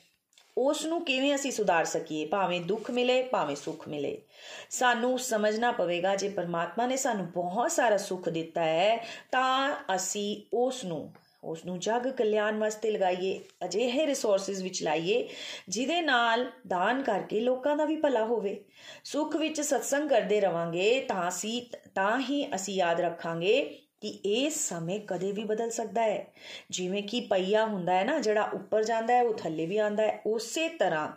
ਉਸ 0.57 0.85
ਨੂੰ 0.85 1.05
ਕਿਵੇਂ 1.05 1.35
ਅਸੀਂ 1.35 1.51
ਸੁਧਾਰ 1.51 1.85
ਸਕੀਏ? 1.85 2.25
ਭਾਵੇਂ 2.25 2.61
ਦੁੱਖ 2.61 2.91
ਮਿਲੇ, 2.91 3.23
ਭਾਵੇਂ 3.23 3.55
ਸੁੱਖ 3.55 3.87
ਮਿਲੇ। 3.87 4.21
ਸਾਨੂੰ 4.69 5.19
ਸਮਝਣਾ 5.19 5.71
ਪਵੇਗਾ, 5.71 6.15
ਜੇ 6.15 6.29
ਪਰਮਾਤਮਾ 6.29 6.85
ਨੇ 6.85 6.97
ਸਾਨੂੰ 6.97 7.25
ਬਹੁਤ 7.25 7.71
ਸਾਰਾ 7.71 7.97
ਸੁੱਖ 7.97 8.29
ਦਿੱਤਾ 8.29 8.63
ਹੈ, 8.63 9.07
ਤਾਂ 9.31 9.75
ਅਸੀਂ 9.95 10.41
ਉਸ 10.53 10.85
ਨੂੰ 10.85 11.13
ਉਸ 11.43 11.65
ਨੂੰ 11.65 11.79
ਜਗ 11.79 12.11
ਕਲਿਆਣ 12.11 12.57
ਵਾਸਤੇ 12.57 12.91
ਲਗਾਈਏ, 12.91 13.41
ਅਜਿਹੇ 13.65 14.07
ਰਿਸੋਰਸਸ 14.07 14.61
ਵਿੱਚ 14.61 14.83
ਲਾਈਏ, 14.83 15.29
ਜਿਹਦੇ 15.69 16.01
ਨਾਲ 16.01 16.51
ਦਾਨ 16.67 17.03
ਕਰਕੇ 17.03 17.39
ਲੋਕਾਂ 17.39 17.77
ਦਾ 17.77 17.85
ਵੀ 17.85 17.95
ਭਲਾ 17.95 18.25
ਹੋਵੇ। 18.25 18.65
ਸੁੱਖ 19.03 19.35
ਵਿੱਚ 19.35 19.61
ਸਤਸੰਗ 19.61 20.09
ਕਰਦੇ 20.09 20.41
ਰਵਾਂਗੇ, 20.41 21.01
ਤਾਂ 21.01 21.27
ਅਸੀਂ, 21.27 21.61
ਤਾਂ 21.95 22.19
ਹੀ 22.19 22.55
ਅਸੀਂ 22.55 22.73
ਯਾਦ 22.73 23.01
ਰੱਖਾਂਗੇ 23.01 23.77
ਕਿ 24.01 24.09
ਇਹ 24.25 24.49
ਸਮੇਂ 24.49 24.99
ਕਦੇ 24.99 25.31
ਵੀ 25.31 25.43
ਬਦਲ 25.43 25.69
ਸਕਦਾ 25.69 26.03
ਹੈ। 26.03 26.25
ਜਿਵੇਂ 26.69 27.03
ਕਿ 27.03 27.19
ਪਈਆ 27.21 27.65
ਹੁੰਦਾ 27.65 27.93
ਹੈ 27.93 28.03
ਨਾ, 28.03 28.19
ਜਿਹੜਾ 28.19 28.43
ਉੱਪਰ 28.53 28.83
ਜਾਂਦਾ 28.83 29.13
ਹੈ, 29.13 29.21
ਉਹ 29.23 29.33
ਥੱਲੇ 29.33 29.65
ਵੀ 29.65 29.77
ਆਉਂਦਾ 29.77 30.03
ਹੈ। 30.03 30.21
ਉਸੇ 30.25 30.67
ਤਰ੍ਹਾਂ 30.69 31.07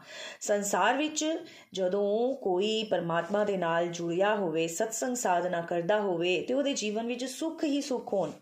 ਸੰਸਾਰ 0.41 0.97
ਵਿੱਚ 0.97 1.25
ਜਦੋਂ 1.73 2.35
ਕੋਈ 2.37 2.83
ਪਰਮਾਤਮਾ 2.85 3.45
ਦੇ 3.45 3.57
ਨਾਲ 3.57 3.89
ਜੁੜਿਆ 3.89 4.35
ਹੋਵੇ, 4.37 4.67
ਸਤਸੰਗ 4.69 5.17
ਸਾਧਨਾ 5.17 5.61
ਕਰਦਾ 5.63 6.01
ਹੋਵੇ 6.01 6.41
ਤੇ 6.41 6.55
ਉਹਦੇ 6.55 6.75
ਜੀਵਨ 6.75 7.07
ਵਿੱਚ 7.07 7.25
ਸੁੱਖ 7.25 7.65
ਹੀ 7.65 7.81
ਸੁੱਖ 7.81 8.13
ਹੋਣ, 8.13 8.33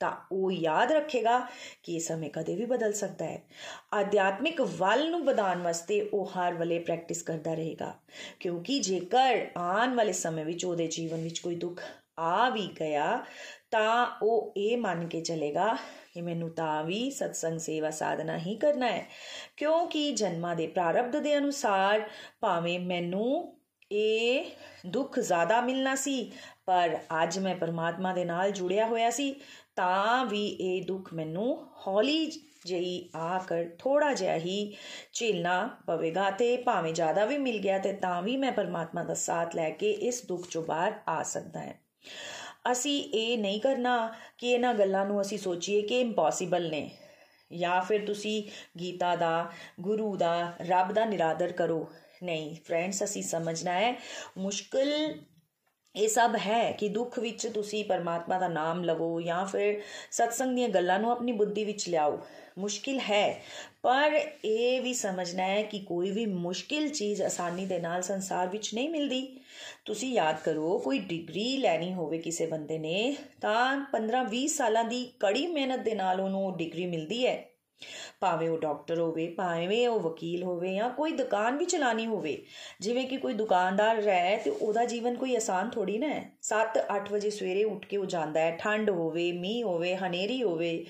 ਤਾਂ 0.00 0.12
ਉਹ 0.32 0.50
ਯਾਦ 0.52 0.92
ਰੱਖੇਗਾ 0.92 1.38
ਕਿ 1.82 1.94
ਇਹ 1.94 2.00
ਸਮੇਂ 2.00 2.30
ਕਦੇ 2.30 2.54
ਵੀ 2.54 2.64
ਬਦਲ 2.64 2.92
ਸਕਦਾ 2.92 3.24
ਹੈ। 3.24 3.42
ਆਧਿਆਤਮਿਕ 3.94 4.60
ਵੱਲ 4.60 5.10
ਨੂੰ 5.10 5.24
ਵਧਾਉਣ 5.24 5.62
ਵਾਸਤੇ 5.62 6.00
ਉਹ 6.02 6.30
ਹਰ 6.30 6.54
ਵੇਲੇ 6.54 6.78
ਪ੍ਰੈਕਟਿਸ 6.78 7.22
ਕਰਦਾ 7.22 7.54
ਰਹੇਗਾ, 7.54 7.94
ਕਿਉਂਕਿ 8.40 8.78
ਜੇਕਰ 8.80 9.46
ਆਉਣ 9.56 9.94
ਵਾਲੇ 9.94 10.12
ਸਮੇਂ 10.12 10.44
ਵਿੱਚ 10.44 10.64
ਉਹਦੇ 10.64 10.86
ਜੀਵਨ 10.86 11.22
ਵਿੱਚ 11.22 11.38
ਕੋਈ 11.38 11.54
ਦੁੱਖ 11.56 11.82
ਆ 12.18 12.48
ਵੀ 12.50 12.66
ਗਿਆ 12.80 13.24
ਤਾਂ 13.70 14.06
ਉਹ 14.22 14.52
ਇਹ 14.56 14.76
ਮੰਨ 14.78 15.06
ਕੇ 15.08 15.20
ਚੱਲੇਗਾ 15.20 15.76
ਕਿ 16.14 16.22
ਮੈਨੂੰ 16.22 16.50
ਤਾਂ 16.50 16.84
ਵੀ 16.84 17.10
ਸਤਸੰਗ 17.10 17.58
ਸੇਵਾ 17.58 17.90
ਸਾਧਨਾ 17.90 18.38
ਹੀ 18.38 18.56
ਕਰਨਾ 18.56 18.86
ਹੈ। 18.86 19.06
ਕਿਉਂਕਿ 19.56 20.12
ਜਨਮਾਂ 20.12 20.56
ਦੇ 20.56 20.66
ਪ੍ਰਾਰਬਧ 20.66 21.16
ਦੇ 21.16 21.36
ਅਨੁਸਾਰ 21.38 22.08
ਭਾਵੇਂ 22.40 22.80
ਮੈਨੂੰ 22.80 23.56
ਇਹ 23.92 24.44
ਦੁੱਖ 24.86 25.18
ਜ਼ਿਆਦਾ 25.20 25.60
ਮਿਲਣਾ 25.60 25.94
ਸੀ, 25.94 26.32
ਪਰ 26.66 26.98
ਅੱਜ 27.22 27.38
ਮੈਂ 27.38 27.56
ਪਰਮਾਤਮਾ 27.56 28.12
ਦੇ 28.12 28.24
ਨਾਲ 28.24 28.50
ਜੁੜਿਆ 28.50 28.86
ਹੋਇਆ 28.86 29.10
ਸੀ, 29.10 29.34
ਤਾਂ 29.76 30.24
ਵੀ 30.26 30.46
ਇਹ 30.46 30.82
ਦੁੱਖ 30.82 31.12
ਮੈਨੂੰ 31.14 31.66
ਹੌਲੀ 31.86 32.32
ਜਿਹੀ 32.66 33.10
ਆ 33.16 33.38
ਕਰ 33.38 33.64
ਥੋੜਾ 33.78 34.12
ਜਿਹਾ 34.12 34.36
ਹੀ 34.36 34.76
ਝੇਲਣਾ 35.12 35.70
ਪਵੇਗਾ 35.86 36.30
ਤੇ 36.30 36.56
ਭਾਵੇਂ 36.56 36.92
ਜ਼ਿਆਦਾ 36.94 37.24
ਵੀ 37.24 37.38
ਮਿਲ 37.38 37.58
ਗਿਆ 37.58 37.78
ਤੇ 37.78 37.92
ਤਾਂ 37.92 38.22
ਵੀ 38.22 38.36
ਮੈਂ 38.36 38.52
ਪਰਮਾਤਮਾ 38.52 39.02
ਦਾ 39.02 39.14
ਸਾਥ 39.14 39.56
ਲੈ 39.56 39.70
ਕੇ 39.70 39.90
ਇਸ 39.90 40.26
ਦੁੱਖ 40.26 40.48
ਚੋਂ 40.48 40.62
ਬਾਹਰ 40.62 40.92
ਆ 41.08 41.22
ਸਕਦਾ 41.22 41.60
ਹੈ। 41.60 41.80
ਅਸੀਂ 42.64 43.02
ਇਹ 43.14 43.36
ਨਹੀਂ 43.38 43.60
ਕਰਨਾ 43.60 44.14
ਕਿ 44.38 44.50
ਇਹਨਾਂ 44.50 44.74
ਗੱਲਾਂ 44.74 45.04
ਨੂੰ 45.06 45.20
ਅਸੀਂ 45.20 45.38
ਸੋਚੀਏ 45.38 45.82
ਕਿ 45.82 46.00
ਇੰਪੋਸੀਬਲ 46.00 46.68
ਨੇ 46.70 46.90
ਜਾਂ 47.52 47.80
ਫਿਰ 47.80 48.06
ਤੁਸੀਂ 48.06 48.42
ਗੀਤਾ 48.80 49.14
ਦਾ 49.16 49.50
ਗੁਰੂ 49.80 50.16
ਦਾ 50.16 50.34
ਰੱਬ 50.60 50.92
ਦਾ 50.92 51.04
ਨਿਰਾਦਰ 51.04 51.52
ਕਰੋ 51.52 51.86
ਨਹੀਂ 52.22 52.54
ਫਰੈਂਡਸ 52.64 53.04
ਅਸੀਂ 53.04 53.22
ਸਮਝਣਾ 53.22 53.72
ਹੈ 53.72 53.94
ਮੁਸ਼ਕਲ 54.38 54.90
ਇਹ 55.96 56.08
ਸਭ 56.08 56.36
ਹੈ 56.46 56.72
ਕਿ 56.72 56.88
ਦੁੱਖ 56.88 57.18
ਵਿੱਚ 57.18 57.46
ਤੁਸੀਂ 57.46 57.84
ਪਰਮਾਤਮਾ 57.84 58.38
ਦਾ 58.38 58.48
ਨਾਮ 58.48 58.84
ਲਵੋ 58.84 59.20
ਜਾਂ 59.20 59.46
ਫਿਰ 59.46 59.82
ਸਤਸੰਗ 60.10 60.56
ਦੀਆਂ 60.56 60.68
ਗੱਲਾਂ 60.68 60.98
ਨੂੰ 60.98 61.12
ਆਪਣੀ 61.12 61.32
ਬੁੱਧੀ 61.32 61.64
ਵਿੱਚ 61.64 61.88
ਲਿਆਓ। 61.88 62.18
ਮੁਸ਼ਕਿਲ 62.58 63.00
ਹੈ, 63.00 63.42
ਪਰ 63.82 64.20
ਇਹ 64.44 64.82
ਵੀ 64.82 64.94
ਸਮਝਣਾ 64.94 65.42
ਹੈ 65.42 65.62
ਕਿ 65.62 65.78
ਕੋਈ 65.78 66.10
ਵੀ 66.10 66.26
ਮੁਸ਼ਕਿਲ 66.26 66.88
ਚੀਜ਼ 66.88 67.22
ਆਸਾਨੀ 67.22 67.66
ਦੇ 67.66 67.78
ਨਾਲ 67.78 68.02
ਸੰਸਾਰ 68.02 68.48
ਵਿੱਚ 68.48 68.74
ਨਹੀਂ 68.74 68.90
ਮਿਲਦੀ। 68.90 69.40
ਤੁਸੀਂ 69.84 70.12
ਯਾਦ 70.12 70.36
ਕਰੋ, 70.44 70.78
ਕੋਈ 70.78 70.98
ਡਿਗਰੀ 70.98 71.56
ਲੈਣੀ 71.56 71.94
ਹੋਵੇ 71.94 72.18
ਕਿਸੇ 72.18 72.46
ਬੰਦੇ 72.46 72.78
ਨੇ, 72.78 73.16
ਤਾਂ 73.40 73.86
15-20 73.92 74.56
ਸਾਲਾਂ 74.56 74.84
ਦੀ 74.84 75.12
ਕੜੀ 75.20 75.46
ਮਿਹਨਤ 75.46 75.80
ਦੇ 75.80 75.94
ਨਾਲ 75.94 76.20
ਉਹਨੂੰ 76.20 76.56
ਡਿਗਰੀ 76.56 76.86
ਮਿਲਦੀ 76.86 77.26
ਹੈ। 77.26 77.49
ਭਾਵੇਂ 78.20 78.48
ਉਹ 78.48 78.58
ਡਾਕਟਰ 78.58 78.98
ਹੋਵੇ, 78.98 79.26
ਭਾਵੇਂ 79.28 79.88
ਉਹ 79.88 80.00
ਵਕੀਲ 80.00 80.42
ਹੋਵੇ 80.42 80.74
ਜਾਂ 80.74 80.90
ਕੋਈ 80.90 81.12
ਦੁਕਾਨ 81.12 81.56
ਵੀ 81.56 81.64
ਚਲਾਣੀ 81.64 82.06
ਹੋਵੇ, 82.06 82.36
ਜਿਵੇਂ 82.80 83.06
ਕਿ 83.06 83.16
ਕੋਈ 83.16 83.32
ਦੁਕਾਨਦਾਰ 83.32 84.08
ਹੈ 84.08 84.36
ਤੇ 84.36 84.50
ਉਹਦਾ 84.50 84.84
ਜੀਵਨ 84.84 85.16
ਕੋਈ 85.16 85.36
ਆਸਾਨ 85.36 85.70
ਥੋੜੀ 85.70 85.98
ਨਾ 85.98 86.08
ਹੈ। 86.08 86.24
7-8 86.42 87.12
ਵਜੇ 87.12 87.30
ਸਵੇਰੇ 87.30 87.64
ਉੱਠ 87.64 87.86
ਕੇ 87.86 87.96
ਉਹ 87.96 88.06
ਜਾਂਦਾ 88.06 88.40
ਹੈ, 88.40 88.56
ਠੰਡ 88.60 88.90
ਹੋਵੇ, 88.90 89.32
ਮੀਂਹ 89.32 89.64
ਹੋਵੇ, 89.64 89.94
ਹਨੇਰੀ 89.96 90.42
ਹੋਵੇ, 90.42 90.86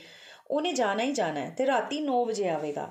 ਉਹਨੇ 0.51 0.73
ਜਾਣਾ 0.73 1.03
ਹੀ 1.03 1.13
ਜਾਣਾ 1.13 1.41
ਹੈ 1.41 1.55
ਤੇ 1.59 1.67
ਰਾਤੀ 1.67 2.01
9 2.01 2.25
ਵਜੇ 2.25 2.49
ਆਵੇਗਾ। 2.49 2.91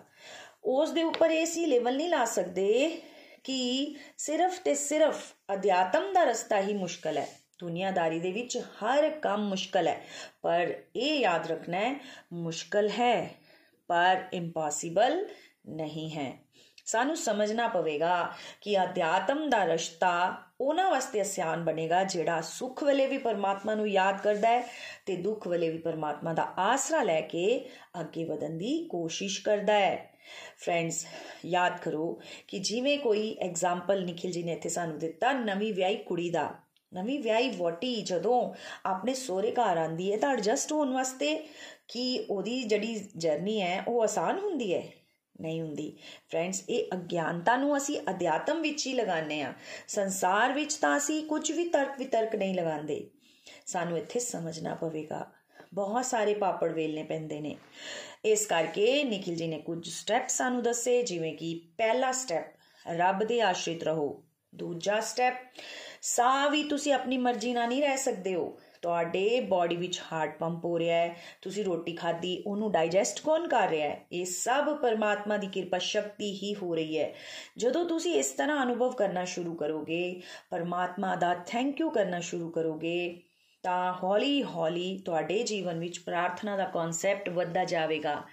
ਉਸ 0.64 0.92
ਦੇ 0.92 1.04
ਉੱਪਰ 1.04 1.32
ਏਸੀ 1.32 1.66
ਲੈਵਲ 1.66 1.98
ਨਹੀਂ 1.98 2.10
ਲਾ 2.10 2.26
ਸਕਦੇ 2.26 3.02
ਕਿ 3.44 3.96
ਸਿਰਫ 4.18 4.60
ਤੇ 4.60 4.76
ਸਿਰਫ 4.76 5.24
ਅਧਿਆਤਮ 5.54 6.14
ਦਾ 6.14 6.24
ਰਸਤਾ 6.24 6.62
ਹੀ 6.62 6.74
ਮੁਸ਼ਕਲ 6.74 7.18
ਹੈ। 7.18 7.28
ਦੁਨੀਆਦਾਰੀ 7.60 8.20
ਦੇ 8.20 8.32
ਵਿੱਚ 8.32 8.58
ਹਰ 8.58 9.10
ਕੰਮ 9.10 9.48
ਮੁਸ਼ਕਲ 9.50 9.88
ਹੈ, 9.88 10.02
ਪਰ 10.42 10.74
ਇਹ 10.96 11.20
ਯਾਦ 11.20 11.48
ਰੱਖਣਾ 11.48 11.78
ਹੈ, 11.78 11.96
ਮੁਸ਼ਕਲ 12.34 12.90
ਹੈ। 12.90 13.30
ਪਰ 13.90 14.24
ਇੰਪੋਸੀਬਲ 14.34 15.28
ਨਹੀਂ 15.68 16.12
ਹੈ। 16.12 16.40
ਸਾਨੂੰ 16.86 17.18
ਸਮਝਣਾ 17.18 17.68
ਪਵੇਗਾ 17.68 18.34
ਕਿ 18.62 18.84
ਅਧਿਆਤਮ 18.84 19.50
ਦਾ 19.50 19.64
ਰਸਤਾ 19.66 20.38
ਉਹਨਾਂ 20.62 20.92
ਵਾਸਤੇ 20.92 21.20
ਆਸਾਨ 21.20 21.64
ਬਣੇਗਾ 21.64 22.04
ਜਿਹੜਾ 22.04 22.42
ਸੁੱਖ 22.42 22.84
ਵੇਲੇ 22.84 23.08
ਵੀ 23.08 23.18
ਪਰਮਾਤਮਾ 23.18 23.76
ਨੂੰ 23.76 23.90
ਯਾਦ 23.90 24.22
ਕਰਦਾ 24.22 24.50
ਹੈ 24.50 24.64
ਤੇ 25.06 25.16
ਦੁੱਖ 25.16 25.48
ਵੇਲੇ 25.48 25.70
ਵੀ 25.70 25.78
ਪਰਮਾਤਮਾ 25.78 26.34
ਦਾ 26.34 26.44
ਆਸਰਾ 26.58 27.04
ਲੈ 27.04 27.22
ਕੇ 27.22 27.70
ਅੱਗੇ 28.00 28.26
ਵਧਣ 28.26 28.50
ਦੀ 28.50 28.88
ਕੋਸ਼ਿਸ਼ 28.88 29.42
ਕਰਦਾ 29.42 29.74
ਹੈ। 29.74 30.14
ਫਰੈਂਡਸ 30.58 31.06
ਯਾਦ 31.46 31.80
ਕਰੋ 31.80 32.22
ਕਿ 32.48 32.60
ਜਿਵੇਂ 32.60 33.00
ਕੋਈ 33.00 33.38
ਐਗਜ਼ਾਮਪਲ 33.42 34.06
ਨikhil 34.06 34.40
ji 34.40 34.46
ਨੇ 34.46 34.52
ਇੱਥੇ 34.52 34.70
ਸਾਨੂੰ 34.70 34.98
ਦਿੱਤਾ 34.98 35.34
ਨਵੀਂ 35.34 35.74
ਵਿਆਹੀ 35.74 35.96
ਕੁੜੀ 35.96 36.30
ਦਾ। 36.30 36.69
ਨਵੀਂ 36.94 37.20
ਵਿਆਹੀ 37.20 37.50
ਵੋਟੀ 37.50 38.02
ਜਦੋਂ 38.02 38.54
ਆਪਣੇ 38.86 39.14
ਸੋਹਰੇ 39.14 39.52
ਘਰ 39.52 39.78
ਆਂਦੀ 39.78 40.12
ਹੈ 40.12 40.18
ਤਾਂ 40.18 40.34
ਐਡਜਸਟ 40.34 40.72
ਹੋਣ 40.72 40.94
ਵਾਸਤੇ 40.94 41.48
ਕਿ 41.88 42.26
ਉਹਦੀ 42.30 42.64
ਜਿਹੜੀ 42.64 43.10
ਜਰਨੀ 43.18 43.62
ਹੈ 43.62 43.84
ਉਹ 43.88 44.04
ਆਸਾਨ 44.04 44.40
ਹੁੰਦੀ 44.40 44.74
ਹੈ? 44.74 44.84
ਨਹੀਂ 45.42 45.62
ਹੁੰਦੀ। 45.62 45.98
ਫਰੈਂਡਸ 46.30 46.64
ਇਹ 46.70 46.86
ਅਗਿਆਨਤਾ 46.94 47.58
ਨੂੰ 47.58 47.78
ਅਸੀਂ 47.78 48.02
ਅਧਿਆਤਮ 48.10 48.62
ਵਿੱਚ 48.62 48.88
ਹੀ 48.88 48.94
ਲਗਾਉਂਦੇ 48.94 49.42
ਆ 49.42 49.54
ਸੰਸਾਰ 49.88 50.54
ਵਿੱਚ 50.54 50.74
ਤਾਂ 50.74 50.98
ਅਸੀਂ 50.98 51.24
ਕੁਝ 51.24 51.52
ਵੀ 51.52 51.70
ਤਰਕ 51.70 52.00
ਵਿਤਰਕ 52.00 52.36
ਨਹੀਂ 52.36 52.56
ਲਗਾਉਂਦੇ। 52.56 53.10
ਸਾਨੂੰ 53.66 53.98
ਇੱਥੇ 53.98 54.20
ਸਮਝਣਾ 54.20 54.76
ਪਵੇਗਾ। 54.76 55.32
ਬਹੁਤ 55.74 56.06
ਸਾਰੇ 56.06 56.34
ਪਾਪੜ 56.34 56.72
ਵੇਲਨੇ 56.72 57.04
ਪੈਂਦੇ 57.04 57.40
ਨੇ। 57.40 57.58
ਇਸ 58.26 58.46
ਕਰਕੇ 58.46 59.04
ਨikhil 59.04 59.40
ji 59.40 59.48
ਨੇ 59.48 59.60
ਕੁਝ 59.60 59.90
ਸਟੈਪ 59.90 60.30
ਸਾਨੂੰ 60.30 60.64
ਦੱਸੇ, 60.64 61.04
ਜਿਵੇਂ 61.04 61.34
ਕਿ 61.34 61.62
ਪਹਿਲਾ 61.78 62.12
ਸਟੈਪ 62.12 62.46
ਰੱਬ 62.88 63.24
ਦੇ 63.24 63.42
ਆਸ਼ਰਿਤ 63.42 63.84
ਰਹੋ। 63.84 64.24
ਦੂਜਾ 64.56 65.00
ਸਟੈਪ 65.00 65.36
ਸਾਹ 66.02 66.50
ਵੀ 66.50 66.64
ਤੁਸੀਂ 66.64 66.94
ਆਪਣੀ 66.94 67.18
ਮਰਜ਼ੀ 67.18 67.54
ਨਾਲ 67.54 67.68
ਨਹੀਂ 67.68 67.82
ਰਹਿ 67.82 67.98
ਸਕਦੇ 67.98 68.36
ਹੋ। 68.36 68.60
ਤੁਹਾਡੇ 68.82 69.42
ਬਾਡੀ 69.42 69.76
ਵਿੱਚ 69.76 70.02
ਹਾਰਟ 70.12 70.38
ਪੰਪ 70.38 70.66
ਹੋ 70.66 70.80
ਰਿਹਾ 70.80 70.98
ਹੈ, 70.98 71.16
ਤੁਸੀਂ 71.42 71.66
ਰੋਟੀ 71.66 71.96
ਖਾਧੀ, 71.96 72.44
ਉਹਨੂੰ 72.46 72.72
ਡਾਈਜੈਸਟ 72.72 73.22
ਕੌਣ 73.22 73.48
ਕਰ 73.48 73.70
ਰਿਹਾ 73.70 73.90
ਹੈ? 73.90 74.06
ਇਹ 74.12 74.26
ਸਭ 74.26 74.78
ਪਰਮਾਤਮਾ 74.82 75.38
ਦੀ 75.38 75.48
ਕਿਰਪਾ, 75.48 75.78
ਸ਼ਕਤੀ 75.78 76.40
ਹੀ 76.44 76.56
ਹੋ 76.56 76.76
ਰਹੀ 76.76 77.00
ਹੈ। 77.00 77.14
ਜਦੋਂ 77.58 77.86
ਤੁਸੀਂ 77.86 78.14
ਇਸ 78.14 78.28
ਤਰ੍ਹਾਂ 78.28 78.64
ਅਨੁਭਵ 78.64 78.92
ਕਰਨਾ 78.92 79.26
ਸ਼ੁਰੂ 79.26 79.56
ਕਰੋਗੇ, 79.56 80.22
ਪਰਮਾਤਮਾ 80.50 81.16
ਦਾ 81.16 81.36
ਥੈਂਕ 81.48 81.82
ਯੂ 81.82 81.90
ਕਰਨਾ 81.90 82.20
ਸ਼ੁਰੂ 82.20 82.50
ਕਰੋਗੇ 82.50 83.22
ਤਾਂ 83.64 83.94
ਹੌਲੀ 83.94 84.44
ਹੌਲੀ 84.44 84.98
ਤੁਹਾਡੇ 84.98 85.44
ਜੀਵਨ 85.44 85.80
ਵਿੱਚ 85.80 86.00
ਪ੍ਰਾਰਥਨਾ 86.00 86.58
ਦਾ 86.58 86.66
ਕਨਸੈਪਟ 86.66 87.30
ਵੱਧਦਾ 87.30 87.64
ਜਾਵੇਗਾ। 87.64 88.24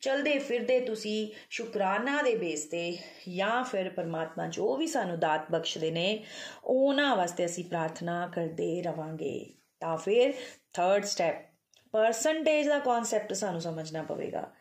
ਚਲਦੇ 0.00 0.38
ਫਿਰਦੇ 0.38 0.80
ਤੁਸੀਂ 0.80 1.28
ਸ਼ੁਕਰਾਨਾ 1.50 2.22
ਦੇ 2.22 2.34
ਬੇਸ 2.34 2.64
ਤੇ 2.64 2.98
ਜਾਂ 3.36 3.64
ਫਿਰ 3.64 3.90
ਪਰਮਾਤਮਾ 3.90 4.46
ਜੋ 4.46 4.76
ਵੀ 4.76 4.86
ਸਾਨੂੰ 4.86 5.18
ਦਾਤ 5.18 5.50
ਬਖਸ਼ਦੇ 5.52 5.90
ਨੇ, 5.90 6.24
ਉਹਨਾਂ 6.64 7.16
ਵਾਸਤੇ 7.16 7.44
ਅਸੀਂ 7.44 7.64
ਪ੍ਰਾਰਥਨਾ 7.64 8.26
ਕਰਦੇ 8.26 8.82
ਰਵਾਂਗੇ। 8.82 9.46
ਤਾਂ 9.80 9.96
ਫਿਰ 9.96 10.34
ਥਰਡ 10.72 11.04
ਸਟੈਪ 11.04 11.46
ਪਰਸੈਂਟੇਜ 11.92 12.68
ਦਾ 12.68 12.78
ਕਨਸੈਪਟ 12.78 13.32
ਸਾਨੂੰ 13.32 13.60
ਸਮਝਣਾ 13.60 14.02
ਪਵੇਗਾ। 14.02 14.52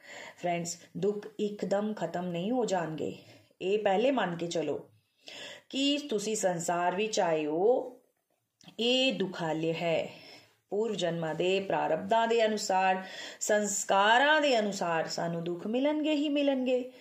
ਫਰੈਂਡਸ 0.41 0.77
ਦੁੱਖ 0.97 1.27
ਇੱਕਦਮ 1.39 1.93
ਖਤਮ 1.93 2.25
ਨਹੀਂ 2.25 2.51
ਹੋ 2.51 2.65
ਜਾਣਗੇ। 2.65 3.15
ਇਹ 3.61 3.79
ਪਹਿਲੇ 3.79 4.11
ਮੰਨ 4.11 4.37
ਕੇ 4.37 4.47
ਚਲੋ 4.47 4.89
ਕਿ 5.69 6.07
ਤੁਸੀਂ 6.09 6.35
ਸੰਸਾਰ 6.35 6.95
ਵਿੱਚ 6.95 7.19
ਆਏ 7.19 7.45
ਹੋ 7.45 7.94
ਇਹ 8.79 9.13
ਦੁਖਾਲੇ 9.13 9.73
ਹੈ। 9.73 10.09
ਪੂਰਵ 10.69 10.95
ਜਨਮਾਂ 10.95 11.35
ਦੇ 11.35 11.59
ਪ੍ਰਾਰਬਧਾਂ 11.59 12.27
ਦੇ 12.27 12.45
ਅਨੁਸਾਰ, 12.45 13.03
ਸੰਸਕਾਰਾਂ 13.39 14.41
ਦੇ 14.41 14.59
ਅਨੁਸਾਰ 14.59 15.07
ਸਾਨੂੰ 15.07 15.43
ਦੁੱਖ 15.43 15.67
ਮਿਲਣਗੇ 15.67 16.15
ਹੀ 16.15 16.29
ਮਿਲਣਗੇ। 16.29 16.91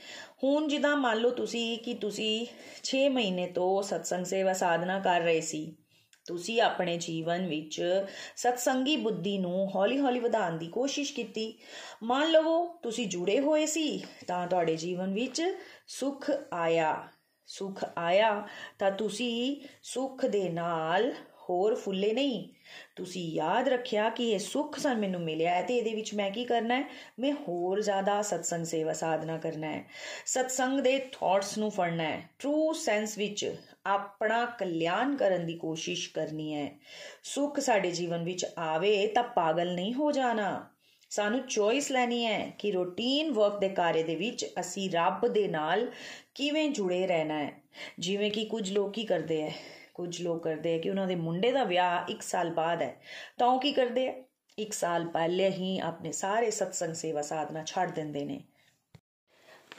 ਹੁਣ 0.44 0.68
ਜਿੱਦਾਂ 0.68 0.96
ਮੰਨ 0.96 1.18
ਲਓ 1.18 1.30
ਤੁਸੀਂ 1.30 1.78
ਕਿ 1.78 1.94
ਤੁਸੀਂ 1.94 2.46
6 2.82 3.08
ਮਹੀਨੇ 3.08 3.46
ਤੋਂ 3.46 3.82
ਸਤਸੰਗ 3.82 4.24
ਸੇਵਾ 4.24 4.52
ਸਾਧਨਾ 4.52 4.98
ਕਰ 4.98 5.20
ਰਹੇ 5.20 5.40
ਸੀ। 5.40 5.76
ਤੁਸੀਂ 6.24 6.60
ਆਪਣੇ 6.60 6.96
ਜੀਵਨ 6.96 7.46
ਵਿੱਚ 7.46 8.06
ਸਤਸੰਗੀ 8.36 8.96
ਬੁੱਧੀ 8.96 9.38
ਨੂੰ 9.38 9.70
ਹੌਲੀ-ਹੌਲੀ 9.74 10.20
ਵਧਾਉਣ 10.20 10.58
ਦੀ 10.58 10.66
ਕੋਸ਼ਿਸ਼ 10.66 11.14
ਕੀਤੀ। 11.14 11.58
ਮੰਨ 12.02 12.30
ਲਵੋ 12.30 12.66
ਤੁਸੀਂ 12.82 13.06
ਜੁੜੇ 13.06 13.40
ਹੋਏ 13.40 13.66
ਸੀ, 13.66 14.02
ਤਾਂ 14.26 14.46
ਤੁਹਾਡੇ 14.46 14.76
ਜੀਵਨ 14.76 15.14
ਵਿੱਚ 15.14 15.42
ਸੁੱਖ 15.86 16.30
ਆਇਆ। 16.52 17.08
ਸੁੱਖ 17.46 17.84
ਆਇਆ 17.98 18.48
ਤਾਂ 18.78 18.90
ਤੁਸੀਂ 18.90 19.56
ਸੁੱਖ 19.82 20.26
ਦੇ 20.26 20.48
ਨਾਲ 20.48 21.14
ਹੋਰ 21.50 21.74
ਫੁੱਲੇ 21.74 22.12
ਨਹੀਂ। 22.12 22.48
ਤੁਸੀਂ 22.96 23.32
ਯਾਦ 23.32 23.68
ਰੱਖਿਆ 23.68 24.10
ਕਿ 24.10 24.30
ਇਹ 24.30 24.38
ਸੁੱਖ 24.38 24.78
ਸਨ 24.78 24.98
ਮੈਨੂੰ 24.98 25.20
ਮਿਲਿਆ 25.20 25.54
ਹੈ 25.54 25.62
ਤੇ 25.62 25.76
ਇਹਦੇ 25.76 25.94
ਵਿੱਚ 25.94 26.14
ਮੈਂ 26.14 26.30
ਕੀ 26.30 26.44
ਕਰਨਾ 26.44 26.76
ਹੈ? 26.76 26.84
ਮੈਂ 27.18 27.32
ਹੋਰ 27.32 27.80
ਜ਼ਿਆਦਾ 27.80 28.22
ਸਤਸੰਗ 28.22 28.64
ਸੇਵਾ 28.64 28.92
ਸਾਧਨਾ 28.92 29.36
ਕਰਨਾ 29.36 29.72
ਹੈ। 29.72 29.84
ਸਤਸੰਗ 30.26 30.80
ਦੇ 30.80 30.98
ਥਾਟਸ 30.98 31.58
ਨੂੰ 31.58 31.70
ਫੜਨਾ 31.70 32.04
ਹੈ। 32.04 32.30
ਟਰੂ 32.38 32.72
ਸੈਂਸ 32.72 33.18
ਵਿੱਚ 33.18 33.56
ਆਪਣਾ 33.86 34.46
ਕਲਿਆਣ 34.46 35.16
ਕਰਨ 35.16 35.46
ਦੀ 35.46 35.54
ਕੋਸ਼ਿਸ਼ 35.54 36.10
ਕਰਨੀ 36.10 36.54
ਹੈ। 36.54 36.78
ਸੁੱਖ 37.22 37.60
ਸਾਡੇ 37.60 37.90
ਜੀਵਨ 37.90 38.24
ਵਿੱਚ 38.24 38.46
ਆਵੇ 38.58 39.06
ਤਾਂ 39.06 39.22
ਪਾਗਲ 39.22 39.74
ਨਹੀਂ 39.74 39.94
ਹੋ 39.94 40.12
ਜਾਣਾ। 40.12 40.68
ਸਾਨੂੰ 41.10 41.40
ਚੋਇਸ 41.40 41.90
ਲੈਣੀ 41.90 42.26
ਹੈ 42.26 42.52
ਕਿ 42.58 42.72
ਰੂਟੀਨ 42.72 43.32
ਵਰਕ 43.32 43.60
ਦੇ 43.60 43.68
ਕਾਰਜ 43.68 44.02
ਦੇ 44.02 44.14
ਵਿੱਚ 44.14 44.46
ਅਸੀਂ 44.60 44.90
ਰੱਬ 44.90 45.28
ਦੇ 45.28 45.48
ਨਾਲ 45.48 45.90
ਕਿਵੇਂ 46.34 46.70
ਜੁੜੇ 46.70 47.06
ਰਹਿਣਾ 47.06 47.44
ਹੈ। 47.44 47.52
ਜਿਵੇਂ 47.98 48.30
ਕਿ 48.30 48.44
ਕੁਝ 48.44 48.72
ਲੋਕ 48.72 48.92
ਕੀ 48.92 49.04
ਕਰਦੇ 49.04 49.42
ਹੈ। 49.42 49.54
ਕੁਝ 49.94 50.22
ਲੋਕ 50.22 50.42
ਕਰਦੇ 50.42 50.74
ਆ 50.74 50.78
ਕਿ 50.78 50.90
ਉਹਨਾਂ 50.90 51.06
ਦੇ 51.06 51.14
ਮੁੰਡੇ 51.14 51.52
ਦਾ 51.52 51.64
ਵਿਆਹ 51.64 52.12
1 52.12 52.22
ਸਾਲ 52.22 52.50
ਬਾਅਦ 52.50 52.82
ਹੈ। 52.82 53.00
ਤਾਂ 53.38 53.46
ਉਹ 53.46 53.60
ਕੀ 53.60 53.72
ਕਰਦੇ 53.72 54.08
ਆ? 54.08 54.24
1 54.58 54.72
ਸਾਲ 54.72 55.06
ਪਹਿਲੇ 55.06 55.50
ਹੀ 55.50 55.78
ਆਪਣੇ 55.78 56.12
ਸਾਰੇ 56.12 56.50
ਸਤਸੰਗ 56.50 56.94
ਸੇਵਾ 56.94 57.22
ਸਾਧਨਾ 57.22 57.64
ਛੱਡ 57.64 57.90
ਦਿੰਦੇ 57.90 58.24
ਨੇ। 58.24 58.44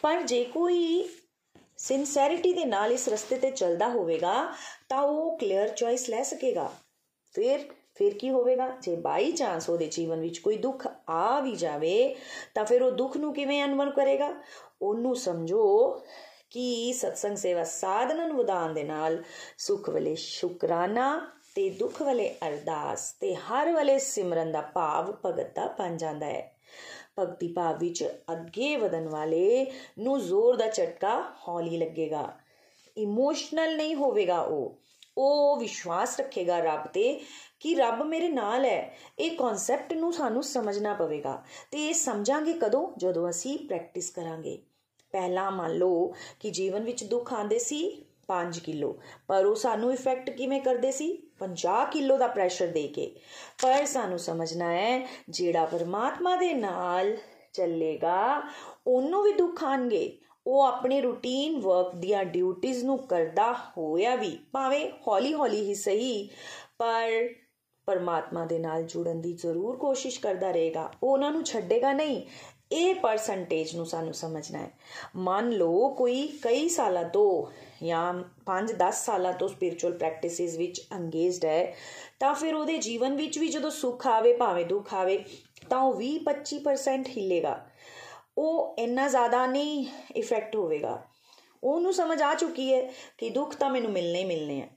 ਪਰ 0.02 0.22
ਜੇ 0.22 0.44
ਕੋਈ 0.44 1.10
ਸਿਨਸੈਰਿਟੀ 1.78 2.54
ਦੇ 2.54 2.66
ਨਾਲ 2.66 2.92
ਇਸ 2.92 3.10
ਰਸਤੇ 3.10 3.38
ਤੇ 3.38 3.52
ਚੱਲਦਾ 3.52 3.90
ਹੋਵੇਗਾ, 3.90 4.54
ਤਾਂ 4.90 5.02
ਉਹ 5.02 5.38
ਕਲੀਅਰ 5.38 5.68
ਚੋਇਸ 5.68 6.10
ਲੈ 6.10 6.24
ਸਕੇਗਾ। 6.24 6.74
ਫਿਰ 7.34 7.60
ਫਿਰ 7.96 8.18
ਕੀ 8.18 8.30
ਹੋਵੇਗਾ? 8.30 8.78
ਜੇ 8.82 8.96
ਬਾਈ 8.96 9.32
ਚਾਂਸ 9.32 9.70
ਉਹਦੇ 9.70 9.88
ਜੀਵਨ 9.88 10.20
ਵਿੱਚ 10.20 10.38
ਕੋਈ 10.38 10.58
ਦੁੱਖ 10.58 10.88
ਆ 11.10 11.40
ਵੀ 11.40 11.56
ਜਾਵੇ, 11.56 12.16
ਤਾਂ 12.54 12.66
ਫਿਰ 12.66 12.84
ਉਹ 12.84 12.92
ਦੁੱਖ 12.92 13.18
ਨੂੰ 13.18 13.34
ਕਿਵੇਂ 13.34 13.64
ਅਨਵਰ 13.64 13.90
ਕਰੇਗਾ? 13.90 14.34
ਉਹਨੂੰ 14.82 15.16
ਸਮਝੋ 15.16 16.02
ਕਿ 16.56 16.94
ਸਤਸੰਗ 16.94 17.38
ਸੇਵਾ 17.38 17.64
ਸਾਧਨਾ 17.64 18.28
ਨੂੰ 18.28 18.38
ਵਧਾਉਣ 18.38 18.74
ਦੇ 18.74 18.84
ਨਾਲ 18.84 19.24
ਸੁਖ 19.58 19.90
ਵਲੇ 19.90 20.16
ਸ਼ੁਕਰਾਨਾ 20.16 21.32
ਤੇ 21.56 21.70
ਦੁੱਖ 21.70 22.02
ਵਲੇ 22.02 22.36
ਅਰਦਾਸ 22.48 23.12
ਤੇ 23.20 23.36
ਹਰ 23.36 23.72
ਵਲੇ 23.72 24.00
ਸਿਮਰਨ 24.00 24.52
ਦਾ 24.52 24.62
ਭਾਵ 24.62 25.16
ਭਗਤ 25.26 25.56
ਦਾ 25.56 25.76
ਬਣ 25.80 25.98
ਜਾਂਦਾ 25.98 26.26
ਹੈ। 26.26 26.58
ਭਗਤੀ 27.20 27.48
ਭਾਵ 27.48 27.78
ਵਿੱਚ 27.78 28.04
ਅੱਗੇ 28.32 28.76
ਵਧਣ 28.76 29.08
ਵਾਲੇ 29.08 29.72
ਨੂੰ 30.00 30.22
ਜ਼ੋਰ 30.22 30.56
ਦਾ 30.56 30.68
ਝਟਕਾ 30.68 31.34
ਹੌਲੀ 31.48 31.78
ਲੱਗੇਗਾ। 31.78 32.34
ਇਮੋਸ਼ਨਲ 32.98 33.78
ਨਹੀਂ 33.78 33.96
ਹੋਵੇਗਾ 33.96 34.42
ਉਹ। 34.42 34.80
ਉਹ 35.18 35.58
ਵਿਸ਼ਵਾਸ 35.58 36.20
ਰੱਖੇਗਾ 36.20 36.60
ਰੱਬ 36.60 36.88
ਤੇ 36.88 37.22
ਕਿ 37.60 37.76
ਰੱਬ 37.76 38.04
ਮੇਰੇ 38.04 38.30
ਨਾਲ 38.30 38.66
ਹੈ। 38.66 38.98
ਇਹ 39.20 39.38
ਕਨਸੈਪਟ 39.38 39.94
ਨੂੰ 39.94 40.14
ਸਾਨੂੰ 40.14 40.44
ਸਮਝਣਾ 40.44 40.94
ਪਵੇਗਾ 40.94 41.44
ਤੇ 41.72 41.88
ਇਹ 41.88 41.94
ਸਮਝਾਂਗੇ 41.94 42.54
ਕਦੋਂ? 42.54 42.94
ਜਦੋਂ 42.98 43.30
ਅਸੀਂ 43.30 43.68
ਪ੍ਰੈਕਟਿਸ 43.68 44.10
ਕਰਾਂਗੇ। 44.10 44.62
ਪਹਿਲਾਂ 45.16 45.52
ਮੰਨ 45.52 45.74
ਲਓ 45.74 46.14
ਕਿ 46.40 46.50
ਜੀਵਨ 46.50 46.84
ਵਿੱਚ 46.84 47.04
ਦੁੱਖ 47.04 47.34
ਆਉਂਦੇ 47.34 47.60
ਸੀ 47.60 48.06
5 48.28 48.60
ਕਿਲੋ, 48.60 48.98
ਪਰ 49.28 49.46
ਉਹ 49.46 49.56
ਸਾਨੂੰ 49.56 49.94
ਇਫੈਕਟ 49.94 50.30
ਕਿਵੇਂ 50.30 50.62
ਕਰਦੇ 50.62 50.92
ਸੀ? 50.92 51.18
50 51.40 51.86
ਕਿਲੋ 51.86 52.18
ਦਾ 52.18 52.28
ਪ੍ਰੈਸ਼ਰ 52.28 52.68
ਦੇ 52.68 52.88
ਕੇ। 52.88 53.16
ਪਰ 53.62 53.86
ਸਾਨੂੰ 53.86 54.20
ਸਮਝਣਾ 54.20 54.72
ਹੈ, 54.74 55.08
ਜਿਹੜਾ 55.30 55.66
ਪਰਮਾਤਮਾ 55.66 56.36
ਦੇ 56.36 56.54
ਨਾਲ 56.54 57.18
ਚੱਲੇਗਾ, 57.54 58.42
ਉਹਨੂੰ 58.88 59.24
ਵੀ 59.24 59.34
ਦੁੱਖ 59.34 59.64
ਆਣਗੇ 59.64 60.18
ਉਹ 60.48 60.62
ਆਪਣੇ 60.64 61.02
ਰੂਟੀਨ 61.02 61.60
ਵਰਕ 61.60 61.96
ਦੀਆਂ 61.96 62.26
ਡਿਊਟੀਆਂ 62.26 62.84
ਨੂੰ 62.84 62.98
ਕਰਦਾ 62.98 63.54
ਹੋਇਆ 63.78 64.16
ਵੀ, 64.16 64.38
ਭਾਵੇਂ 64.52 64.92
ਹੌਲੀ-ਹੌਲੀ 65.08 65.62
ਹੀ 65.62 65.76
ਸਹੀ, 65.76 66.30
ਪਰ 66.78 67.30
ਪਰਮਾਤਮਾ 67.86 68.46
ਦੇ 68.46 68.60
ਨਾਲ 68.60 68.84
ਜੁੜਨ 68.84 69.22
ਦੀ 69.22 69.34
ਜ਼ਰੂਰ 69.34 69.78
ਕੋਸ਼ਿਸ਼ 69.78 70.20
ਕਰਦਾ 70.20 70.52
ਰਹੇਗਾ। 70.52 70.92
ਉਹ 71.04 71.12
ਉਹਨਾਂ 71.14 71.32
ਨੂੰ 71.32 71.44
ਛੱਡੇਗਾ 71.44 71.94
ਨਹੀਂ। 71.94 72.22
ਇਹ 72.72 72.96
ਪਰਸੈਂਟੇਜ 72.96 73.76
ਨੂੰ 73.76 73.86
ਸਾਨੂੰ 73.86 74.14
ਸਮਝਣਾ 74.14 74.60
ਹੈ। 74.60 74.72
ਮੰਨ 75.16 75.50
ਲਓ 75.50 75.90
ਕੋਈ 75.90 76.28
ਕਈ 76.42 76.70
ਸਾਲਾਂ 76.70 77.04
ਤੋਂ 77.04 77.46
ਜਾਂ 77.86 78.14
5-10 78.46 79.06
ਸਾਲਾਂ 79.06 79.34
ਤੋਂ 79.34 79.48
ਸਪਿਰਚੁਅਲ 79.48 79.94
ਪ੍ਰੈਕਟਿਸਿਸ 79.94 80.56
ਵਿੱਚ 80.56 80.82
ਅੰਗੇਜਡ 80.94 81.46
ਹੈ, 81.46 81.76
ਤਾਂ 82.20 82.34
ਫਿਰ 82.34 82.56
ਉਹਦੇ 82.56 82.78
ਜੀਵਨ 82.78 83.16
ਵਿੱਚ 83.16 83.40
ਵੀ 83.40 83.48
ਜਦੋਂ 83.48 83.72
ਸੁੱਖ 83.72 84.08
ਆਵੇ, 84.08 84.34
ਭਾਵੇਂ 84.34 84.66
ਦੁੱਖ 84.66 84.94
ਆਵੇ, 84.94 85.24
ਤਾਂ 85.70 85.80
ਉਹ 85.80 85.94
20-25% 85.94 87.08
ਹਿੱਲੇਗਾ। 87.08 87.66
ਉਹ 88.38 88.76
ਇੰਨਾ 88.80 89.08
ਜ਼ਿਆਦਾ 89.08 89.46
ਨਹੀਂ 89.48 89.86
ਇਫੈਕਟ 90.16 90.56
ਹੋਵੇਗਾ। 90.56 91.04
ਉਹਨੂੰ 91.66 91.94
ਸਮਝ 91.94 92.22
ਆ 92.22 92.34
ਚੁੱਕੀ 92.34 92.74
ਹੈ 92.74 92.94
ਕਿ 93.18 93.30
ਦੁੱਖ 93.30 93.56
ਤਾਂ 93.56 93.70
ਮੈਨੂੰ 93.70 93.92
ਮਿਲਨੇ 93.92 94.20
ਹੀ 94.20 94.26
ਮਿਲਨੇ 94.26 94.62
ਆ। 94.62 94.68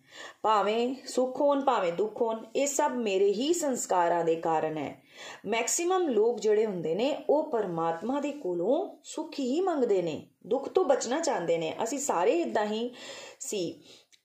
ਭਾਵੇਂ 0.42 0.94
ਸੁੱਖ 1.06 1.40
ਹੋਣ, 1.40 1.60
ਭਾਵੇਂ 1.60 1.92
ਦੁੱਖ 1.92 2.22
ਹੋਣ, 2.22 2.46
ਇਹ 2.56 2.66
ਸਭ 2.66 2.92
ਮੇਰੇ 2.96 3.32
ਹੀ 3.32 3.52
ਸੰਸਕਾਰਾਂ 3.52 4.24
ਦੇ 4.24 4.34
ਕਾਰਨ 4.34 4.78
ਹੈ। 4.78 5.02
ਮੈਕਸਿਮਮ 5.46 6.08
ਲੋਕ 6.08 6.40
ਜਿਹੜੇ 6.40 6.66
ਹੁੰਦੇ 6.66 6.94
ਨੇ, 6.94 7.24
ਉਹ 7.30 7.50
ਪਰਮਾਤਮਾ 7.50 8.20
ਦੇ 8.20 8.32
ਕੋਲੋਂ 8.32 8.96
ਸੁੱਖ 9.04 9.40
ਹੀ 9.40 9.60
ਮੰਗਦੇ 9.60 10.02
ਨੇ, 10.02 10.26
ਦੁੱਖ 10.46 10.68
ਤੋਂ 10.68 10.84
ਬਚਣਾ 10.84 11.20
ਚਾਹੁੰਦੇ 11.20 11.58
ਨੇ। 11.58 11.74
ਅਸੀਂ 11.82 11.98
ਸਾਰੇ 11.98 12.40
ਇਦਾਂ 12.40 12.66
ਹੀ 12.66 12.94
ਸੀ। 13.40 13.82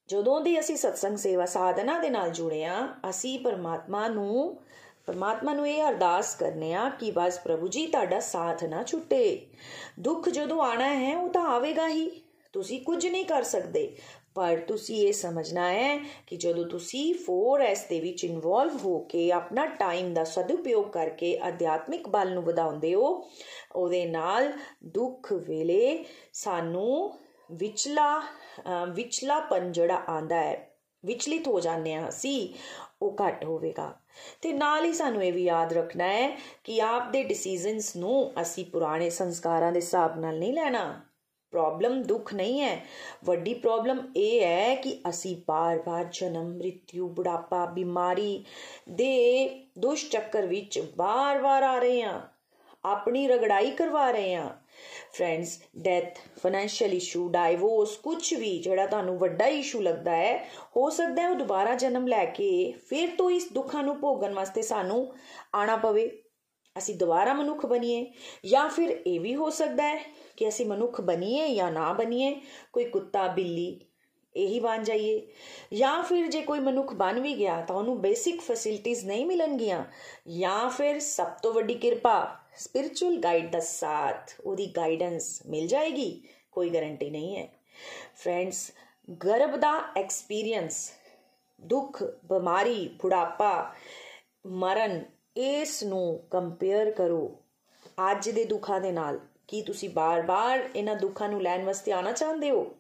ਜਦੋਂ 0.08 0.42
ਦੇ 0.42 0.60
ਅਸੀਂ 0.60 0.78
ਸਤਸੰਗ 0.78 1.18
ਸੇਵਾ 1.18 1.46
ਸਾਧਨਾ 1.46 2.00
ਦੇ 2.00 2.10
ਨਾਲ 2.10 2.30
ਜੁੜੇ 2.30 2.66
ਆ 2.66 2.88
ਅਸੀਂ 3.10 3.40
ਪਰਮਾਤਮਾ 3.40 4.08
ਨੂੰ 4.08 4.62
ਪਰਮਾਤਮਾ 5.06 5.54
ਨੂੰ 5.54 5.70
ਇਹ 5.70 5.84
ਅਰਦਾਸ 5.84 6.36
ਕਰਨੇ 6.36 6.74
ਆ 6.74 6.90
ਕਿ 6.90 7.12
ਬਸ 7.12 7.40
ਪ੍ਰਭੂ 7.40 7.68
ਜੀ, 7.68 7.88
ਤੁਹਾਡਾ 7.88 8.20
ਸਾਥ 8.20 8.64
ਨਾ 8.64 8.84
ਛੁੱਟੇ। 8.84 9.48
ਦੁੱਖ 10.00 10.30
ਜਦੋਂ 10.30 10.62
ਆਣਾ 10.62 10.96
ਹੈ, 10.96 11.18
ਉਹ 11.18 11.30
ਤਾਂ 11.30 11.42
ਆਵੇਗਾ 11.42 11.88
ਹੀ। 11.88 12.23
ਤੁਸੀਂ 12.54 12.82
ਕੁਝ 12.82 13.06
ਨਹੀਂ 13.08 13.26
ਕਰ 13.26 13.44
ਸਕਦੇ। 13.44 13.96
ਪਰ 14.36 14.60
ਤੁਸੀਂ 14.68 14.96
ਇਹ 15.08 15.14
ਸਮਝਣਾ 15.14 15.70
ਹੈ 15.72 15.98
ਕਿ 16.28 16.36
ਜਦੋਂ 16.38 16.66
ਤੁਸੀਂ 16.66 17.14
4S 17.22 17.86
ਦੇ 17.90 18.00
ਵਿੱਚ 18.00 18.24
ਇਨਵੋਲਵ 18.24 18.78
ਹੋ 18.78 18.98
ਕੇ 19.00 19.32
ਆਪਣਾ 19.32 19.66
ਟਾਈਮ 19.66 20.14
ਦਾ 20.14 20.24
ਸਦਉਪਯੋਗ 20.24 20.86
ਕਰਕੇ 20.86 21.38
ਅਧਿਆਤਮਿਕ 21.48 22.08
ਬਲ 22.08 22.34
ਨੂੰ 22.34 22.44
ਵਧਾਉਂਦੇ 22.44 22.94
ਹੋ, 22.96 23.30
ਉਹਦੇ 23.76 24.06
ਨਾਲ 24.06 24.52
ਦੁੱਖ 24.86 25.32
ਵੇਲੇ 25.48 26.06
ਸਾਨੂੰ 26.34 27.14
ਵਿਚਲਾ 27.52 28.22
ਵਿਚਲਾ 28.90 29.40
ਪੰਜੜਾ 29.40 30.02
ਆਂਦਾ 30.10 30.36
ਹੈ, 30.36 30.70
ਵਿਚਲਿਤ 31.04 31.48
ਹੋ 31.48 31.60
ਜਾਂਦੇ 31.60 31.94
ਆ 31.94 32.10
ਅਸੀਂ, 32.10 32.50
ਉਹ 33.02 33.16
ਘਟ 33.22 33.46
ਹੋਵੇਗਾ। 33.46 33.94
ਤੇ 34.42 34.54
ਨਾਲ 34.54 34.86
ਹੀ 34.86 34.94
ਸਾਨੂੰ 34.94 35.24
ਇਹ 35.24 35.34
ਵੀ 35.34 35.44
ਯਾਦ 35.44 35.74
ਰੱਖਣਾ 35.74 36.08
ਹੈ 36.08 36.30
ਕਿ 36.64 36.82
ਆਪ 36.82 37.12
ਦੇ 37.12 37.24
ਡਿਸੀਜਨਸ 37.24 37.96
ਨੂੰ 37.96 38.32
ਅਸੀਂ 38.42 38.66
ਪੁਰਾਣੇ 38.66 39.10
ਸੰਸਕਾਰਾਂ 39.10 39.72
ਦੇ 39.72 39.80
ਹਿਸਾਬ 39.80 40.20
ਨਾਲ 40.20 40.40
ਨਹੀਂ 40.40 40.54
ਲੈਣਾ। 40.54 41.02
ਪ੍ਰੋਬਲਮ 41.54 42.02
ਦੁੱਖ 42.02 42.34
ਨਹੀਂ 42.34 42.62
ਹੈ। 42.62 42.86
ਵੱਡੀ 43.26 43.54
ਪ੍ਰੋਬਲਮ 43.54 44.12
ਇਹ 44.16 44.44
ਹੈ 44.44 44.76
ਕਿ 44.76 45.00
ਅਸੀਂ 45.10 45.36
ਬਾਰ-ਬਾਰ 45.48 46.06
ਜਨਮ 46.12 46.58
ਮ੍ਰਿਤਿਉ 46.58 47.08
ਬੁਢਾਪਾ, 47.08 47.66
ਬਿਮਾਰੀ 47.66 48.46
ਦੇ 48.90 49.50
ਦੁਸ਼ 49.80 50.10
ਚੱਕਰ 50.10 50.46
ਵਿੱਚ 50.46 50.80
ਬਾਰ-ਬਾਰ 50.98 51.64
ਆ 51.64 51.80
ਰਹੇ 51.80 52.02
ਹਾਂ। 52.02 52.22
ਆਪਣੀ 52.86 53.28
ਰਗੜਾਈ 53.28 53.72
ਕਰਵਾ 53.72 54.12
ਰਹੇ 54.12 54.34
ਹਾਂ। 54.36 54.50
Friends 55.14 55.60
death 55.78 56.18
financial 56.44 56.94
issue 56.94 57.30
divorce 57.30 57.96
ਕੁਝ 57.98 58.34
ਵੀ 58.34 58.60
ਜਿਹੜਾ 58.60 58.86
ਤੁਹਾਨੂੰ 58.86 59.18
ਵੱਡਾ 59.18 59.46
ਇਸ਼ੂ 59.46 59.82
ਲੱਗਦਾ 59.82 60.16
ਹੈ, 60.16 60.38
ਹੋ 60.78 60.90
ਸਕਦਾ 60.90 61.22
ਹੈ 61.22 61.30
ਉਹ 61.30 61.36
ਦੁਬਾਰਾ 61.36 61.76
ਜਨਮ 61.76 62.08
ਲੈ 62.08 62.26
ਕੇ 62.26 62.74
ਫਿਰ 62.90 63.10
ਤੋਂ 63.18 63.30
ਇਸ 63.30 63.48
ਦੁੱਖਾਂ 63.54 63.84
ਨੂੰ 63.84 64.00
ਭੋਗਣ 64.00 64.34
ਵਾਸਤੇ 64.34 64.62
ਸਾਨੂੰ 64.62 65.14
ਆਣਾ 65.56 65.76
ਪਵੇ। 65.76 66.23
ਅਸੀਂ 66.76 66.96
ਦੁਬਾਰਾ 66.96 67.34
ਮਨੁੱਖ 67.34 67.66
ਬਣੀਏ 67.66 68.06
ਜਾਂ 68.46 68.68
ਫਿਰ 68.70 68.90
ਇਹ 69.08 69.20
ਵੀ 69.20 69.36
ਹੋ 69.36 69.50
ਸਕਦਾ 69.50 69.84
ਹੈ 69.84 70.00
ਕਿ 70.38 70.48
ਅਸੀਂ 70.48 70.66
ਮਨੁੱਖ 70.66 71.02
ਬਣੀਏ 71.02 71.48
ਜਾਂ 71.56 71.72
ਨਾ 71.72 71.92
ਬਣੀਏ 71.94 72.36
ਕੋਈ 72.74 72.86
ਕੁੱਤਾ 72.86 73.28
ਬਿੱਲੀ 73.28 73.80
ਇਹੀ 74.36 74.60
ਬਣ 74.60 74.84
ਜਾਈਏ 74.84 75.22
ਜਾਂ 75.74 76.02
ਫਿਰ 76.04 76.28
ਜੇ 76.28 76.42
ਕੋਈ 76.42 76.60
ਮਨੁੱਖ 76.60 76.94
ਬਣ 76.94 77.20
ਵੀ 77.20 77.34
ਗਿਆ 77.34 77.62
ਤਾਂ 77.62 77.76
ਉਹਨੂੰ 77.76 78.00
ਬੇਸਿਕ 78.02 78.42
ਫੈਸਿਲਿਟੀਆਂ 78.42 79.06
ਨਹੀਂ 79.08 79.26
ਮਿਲਣਗੀਆਂ 79.26 79.84
ਜਾਂ 80.30 80.70
ਫਿਰ 80.70 81.00
ਸਭ 81.00 81.28
ਤੋਂ 81.44 81.54
ਵੱਡੀ 81.54 81.74
ਕਿਰਪਾ 81.74 82.16
ਸਪਿਰਚੁਅਲ 82.58 83.18
ਗਾਈਡ 83.18 83.52
ਦਾ 83.52 83.60
ਸਾਥ 83.60 84.34
ਉਹਦੀ 84.46 84.68
ਗਾਈਡੈਂਸ 84.78 85.42
ਮਿਲ 85.46 85.68
ਜਾਏਗੀ 85.68 86.12
ਕੋਈ 86.52 86.70
ਗਾਰੰਟੀ 86.70 87.10
ਨਹੀਂ 87.10 87.36
ਹੈ 87.38 87.48
ਫਰੈਂਡਸ 88.16 88.72
ਗਰਭ 89.26 89.56
ਦਾ 89.56 89.72
ਐਕਸਪੀਰੀਅੰਸ 89.98 90.90
ਦੁੱਖ 91.62 92.04
ਬਿਮਾਰੀ 92.26 92.88
ਬੁਢਾਪਾ 93.02 93.74
ਮਰਨ 94.46 95.04
ਇਸ 95.38 95.84
ਨੂੰ 95.84 96.24
ਕੰਪੇਅਰ 96.32 96.92
ਕਰੋ 96.92 97.40
ਅੱਜ 98.12 98.30
ਦੇ 98.30 98.46
ਦੁੱਖਾਂ 98.46 98.82
ਦੇ 98.82 98.92
ਨਾਲ। 98.92 99.20
ਕੀ 99.48 99.62
ਤੁਸੀਂ 99.62 99.90
ਬਾਰ-ਬਾਰ 99.90 100.70
ਇਹਨਾਂ 100.76 100.96
ਦੁੱਖਾਂ 100.96 101.30
ਨੂੰ 101.30 101.42
ਲੈਣ 101.42 101.66
ਵਾਸਤੇ 101.66 101.92
ਆਣਾ 101.92 102.12
ਚਾਹੁੰਦੇ 102.12 102.50
ਹੋ? 102.50 102.76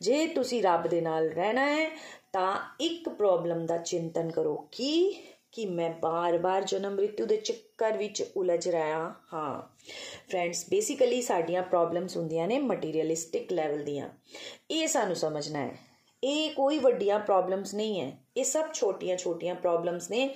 ਜੇ 0.00 0.26
ਤੁਸੀਂ 0.26 0.62
ਰੱਬ 0.62 0.86
ਦੇ 0.86 1.00
ਨਾਲ 1.00 1.28
ਰਹਿਣਾ 1.28 1.66
ਹੈ, 1.66 1.90
ਤਾਂ 2.32 2.76
ਇੱਕ 2.80 3.08
ਪ੍ਰੋਬਲਮ 3.08 3.66
ਦਾ 3.66 3.76
ਚਿੰਤਨ 3.76 4.30
ਕਰੋ। 4.30 4.68
ਕਿ? 4.72 5.22
ਕਿ 5.52 5.66
ਮੈਂ 5.66 5.90
ਬਾਰ-ਬਾਰ 5.90 6.64
ਜਨਮ 6.64 6.94
ਮ੍ਰਿਤਿੂ 6.94 7.26
ਦੇ 7.26 7.36
ਚੱਕਰ 7.36 7.96
ਵਿੱਚ 7.96 8.24
ਉਲਝ 8.36 8.68
ਰਿਹਾ 8.68 9.14
ਹਾਂ? 9.34 9.76
ਫਰੈਂਡਸ 10.30 10.64
ਬੇਸਿਕਲੀ 10.70 11.22
ਸਾਡੀਆਂ 11.22 11.62
ਪ੍ਰੋਬਲਮਸ 11.62 12.16
ਹੁੰਦੀਆਂ 12.16 12.48
ਨੇ 12.48 12.58
ਮਟੀਰੀਅਲਿਸਟਿਕ 12.58 13.52
ਲੈਵਲ 13.52 13.84
ਦੀਆਂ। 13.84 14.08
ਇਹ 14.70 14.88
ਸਾਨੂੰ 14.88 15.16
ਸਮਝਣਾ 15.16 15.58
ਹੈ। 15.58 15.87
ਇਹ 16.24 16.50
ਕੋਈ 16.50 16.78
ਵੱਡੀਆਂ 16.78 17.18
ਪ੍ਰੋਬਲਮਸ 17.18 17.74
ਨਹੀਂ 17.74 18.00
ਹੈ। 18.00 18.12
ਇਹ 18.36 18.44
ਸਭ 18.44 18.72
ਛੋਟੀਆਂ-ਛੋਟੀਆਂ 18.74 19.54
ਪ੍ਰੋਬਲਮਸ 19.54 20.10
ਨੇ। 20.10 20.34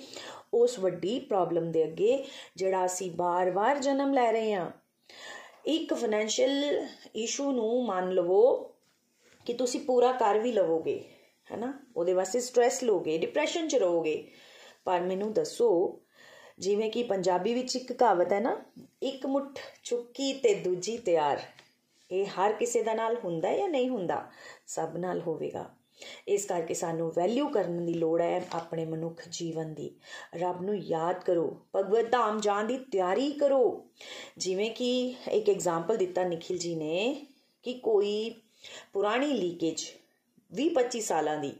ਉਸ 0.53 0.77
ਵੱਡੀ 0.79 1.19
ਪ੍ਰੋਬਲਮ 1.19 1.71
ਦੇ 1.71 1.83
ਅੱਗੇ 1.83 2.23
ਜਿਹੜਾ 2.55 2.85
ਅਸੀਂ 2.85 3.11
ਬਾਰ-ਬਾਰ 3.11 3.79
ਜਨਮ 3.79 4.13
ਲੈ 4.13 4.31
ਰਹੇ 4.31 4.53
ਹਾਂ, 4.53 4.69
ਇੱਕ 5.65 5.93
ਫਾਈਨੈਂਸ਼ੀਅਲ 5.93 6.87
ਇਸ਼ੂ 7.15 7.51
ਨੂੰ 7.51 7.85
ਮੰਨ 7.85 8.11
ਲਵੋ 8.11 8.71
ਕਿ 9.45 9.53
ਤੁਸੀਂ 9.53 9.79
ਪੂਰਾ 9.79 10.11
ਕਰ 10.11 10.39
ਵੀ 10.39 10.51
ਲਵੋਗੇ, 10.51 11.03
ਹੈਨਾ? 11.51 11.73
ਉਹਦੇ 11.97 12.13
ਵਾਸਤੇ 12.13 12.39
ਸਟ्रेस 12.39 12.79
ਲੋਗੇ 12.83 13.17
ਡਿਪਰੈਸ਼ਨ 13.17 13.67
ਚ 13.67 13.75
ਰਹੋਗੇ। 13.75 14.27
ਪਰ 14.85 15.01
ਮੈਨੂੰ 15.01 15.33
ਦੱਸੋ, 15.33 15.99
ਜਿਵੇਂ 16.59 16.91
ਕਿ 16.91 17.03
ਪੰਜਾਬੀ 17.03 17.53
ਵਿੱਚ 17.53 17.75
ਇੱਕ 17.75 17.93
ਕਹਾਵਤ 17.93 18.33
ਹੈ 18.33 18.39
ਨਾ, 18.39 18.55
ਇੱਕ 19.03 19.25
ਮੁੱਠ 19.25 19.59
ਚੁੱਕੀ 19.83 20.33
ਤੇ 20.33 20.53
ਦੂਜੀ 20.53 20.97
ਤਿਆਰ। 20.97 21.41
ਇਹ 22.11 22.25
ਹਰ 22.25 22.53
ਕਿਸੇ 22.53 22.83
ਦਾ 22.83 22.93
ਨਾਲ 22.93 23.15
ਹੁੰਦਾ 23.23 23.51
ਜਾਂ 23.57 23.69
ਨਹੀਂ 23.69 23.89
ਹੁੰਦਾ? 23.89 24.25
ਸਭ 24.67 24.97
ਨਾਲ 24.97 25.21
ਹੋਵੇਗਾ। 25.21 25.69
ਇਸ 26.27 26.45
ਕਰਕੇ 26.45 26.73
ਸਾਨੂੰ 26.73 27.11
ਵੈਲਿਊ 27.11 27.47
ਕਰਨ 27.47 27.85
ਦੀ 27.85 27.93
ਲੋੜ 27.93 28.21
ਹੈ 28.21 28.45
ਆਪਣੇ 28.53 28.85
ਮਨੁੱਖ 28.85 29.21
ਜੀਵਨ 29.29 29.73
ਦੀ। 29.73 29.89
ਰੱਬ 30.35 30.61
ਨੂੰ 30.61 30.77
ਯਾਦ 30.77 31.23
ਕਰੋ 31.23 31.45
ਭਗਵਤ 31.75 32.11
ਧਾਮ 32.11 32.39
ਜਾਣ 32.39 32.63
ਦੀ 32.63 32.77
ਤਿਆਰੀ 32.91 33.31
ਕਰੋ। 33.31 33.85
ਜਿਵੇਂ 34.37 34.69
ਕਿ 34.71 35.15
ਇੱਕ 35.31 35.49
ਐਗਜ਼ਾਮਪਲ 35.49 35.97
ਦਿੱਤਾ 35.97 36.23
ਨikhil 36.23 36.57
ji 36.57 36.77
ਨੇ 36.77 37.25
ਕਿ 37.63 37.73
ਕੋਈ 37.73 38.29
ਪੁਰਾਣੀ 38.93 39.33
ਲੀਕੇਜ 39.33 39.83
20-25 40.51 40.99
ਸਾਲਾਂ 41.01 41.37
ਦੀ, 41.37 41.53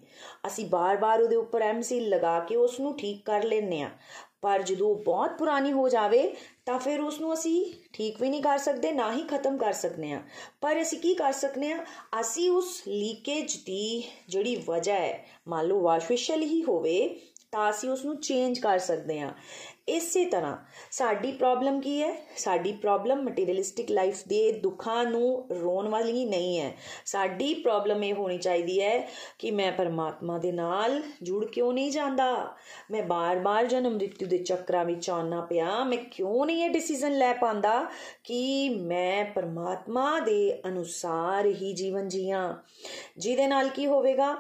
ਅਸੀਂ 0.47 0.65
ਬਾਰ-ਬਾਰ 0.65 1.21
ਉਹਦੇ 1.21 1.35
ਉੱਪਰ 1.35 1.61
ਐਮਸੀ 1.61 1.99
ਲਗਾ 1.99 2.39
ਕੇ 2.39 2.55
ਉਸ 2.55 2.79
ਨੂੰ 2.79 2.95
ਠੀਕ 2.97 3.25
ਕਰ 3.25 3.43
ਲੈਨੇ 3.43 3.81
ਆ 3.81 3.89
ਪਰ 4.43 4.61
ਜਦੋਂ 4.61 4.93
ਬਹੁਤ 4.95 5.37
ਪੁਰਾਣੀ 5.37 5.71
ਹੋ 5.71 5.87
ਜਾਵੇ, 5.89 6.23
ਤਾਂ 6.65 6.77
ਫਿਰ 6.79 7.01
ਉਸ 7.01 7.19
ਨੂੰ 7.21 7.33
ਅਸੀਂ 7.33 7.65
ਠੀਕ 7.93 8.21
ਵੀ 8.21 8.29
ਨਹੀਂ 8.29 8.41
ਕਰ 8.43 8.57
ਸਕਦੇ, 8.57 8.91
ਨਾ 8.91 9.11
ਹੀ 9.13 9.23
ਖਤਮ 9.23 9.57
ਕਰ 9.57 9.73
ਸਕਨੇ 9.73 10.13
ਆ 10.13 10.21
ਪਰ 10.61 10.81
ਅਸੀਂ 10.81 10.99
ਕੀ 10.99 11.13
ਕਰ 11.13 11.31
ਸਕਨੇ 11.33 11.71
ਆ 11.71 11.83
ਅਸੀਂ 12.19 12.49
ਉਸ 12.51 12.81
ਲੀਕੇਜ 12.87 13.55
ਦੀ 13.57 14.03
ਜਿਹੜੀ 14.29 14.55
ਵਜ੍ਹਾ 14.67 14.95
ਹੈ, 14.95 15.25
ਮੰਨ 15.47 15.67
ਲਓ 15.67 15.81
ਵਾਸ਼ਵਿਸ਼ਲ 15.81 16.41
ਹੀ 16.41 16.63
ਹੋਵੇ, 16.63 17.19
ਤਾਂ 17.51 17.69
ਅਸੀਂ 17.69 17.89
ਉਸ 17.89 18.03
ਨੂੰ 18.05 18.15
ਚੇਂਜ 18.17 18.59
ਕਰ 18.59 18.79
ਸਕਦੇ 18.79 19.19
ਆ 19.19 19.31
ਇਸੇ 19.87 20.25
ਤਰ੍ਹਾਂ 20.25 20.57
ਸਾਡੀ 20.91 21.31
ਪ੍ਰੋਬਲਮ 21.31 21.81
ਕੀ 21.81 22.03
ਹੈ? 22.03 22.15
ਸਾਡੀ 22.37 22.71
ਪ੍ਰੋਬਲਮ 22.71 23.23
ਮਟੀਰੀਅਲਿਸਟਿਕ 23.23 23.91
ਲਾਈਫ 23.91 24.21
ਦੇ 24.27 24.51
ਦੁੱਖਾਂ 24.51 25.05
ਨੂੰ 25.05 25.47
ਰੋਣ 25.61 25.87
ਵਾਲੀ 25.87 26.25
ਨਹੀਂ 26.25 26.59
ਹੈ। 26.59 26.75
ਸਾਡੀ 27.05 27.53
ਪ੍ਰੋਬਲਮ 27.53 28.03
ਇਹ 28.03 28.13
ਹੋਣੀ 28.13 28.37
ਚਾਹੀਦੀ 28.37 28.81
ਹੈ 28.81 29.09
ਕਿ 29.39 29.51
ਮੈਂ 29.51 29.71
ਪਰਮਾਤਮਾ 29.71 30.37
ਦੇ 30.37 30.51
ਨਾਲ 30.51 31.03
ਜੁੜ 31.21 31.45
ਕਿਉਂ 31.45 31.73
ਨਹੀਂ 31.73 31.91
ਜਾਂਦਾ? 31.91 32.55
ਮੈਂ 32.91 33.03
ਬਾਰ-ਬਾਰ 33.03 33.65
ਜਨਮ 33.65 33.93
ਮ੍ਰਿਤਿੂ 33.93 34.27
ਦੇ 34.27 34.37
ਚੱਕਰਾਂ 34.37 34.85
ਵਿੱਚ 34.85 35.09
ਆਉਣਾ 35.09 35.41
ਪਿਆ। 35.41 35.83
ਮੈਂ 35.83 35.97
ਕਿਉਂ 35.97 36.45
ਨਹੀਂ 36.45 36.63
ਇਹ 36.63 36.69
ਡਿਸੀਜਨ 36.69 37.17
ਲੈ 37.17 37.33
ਪਾਉਂਦਾ 37.33 37.85
ਕਿ 38.23 38.69
ਮੈਂ 38.69 39.25
ਪਰਮਾਤਮਾ 39.25 40.19
ਦੇ 40.19 40.61
ਅਨੁਸਾਰ 40.67 41.45
ਹੀ 41.45 41.73
ਜੀਵਨ 41.73 42.07
ਜੀਆਂ? 42.07 42.55
ਜਿਹਦੇ 43.17 43.47
ਨਾਲ 43.47 43.69
ਕੀ 43.69 43.85
ਹੋਵੇਗਾ? 43.85 44.37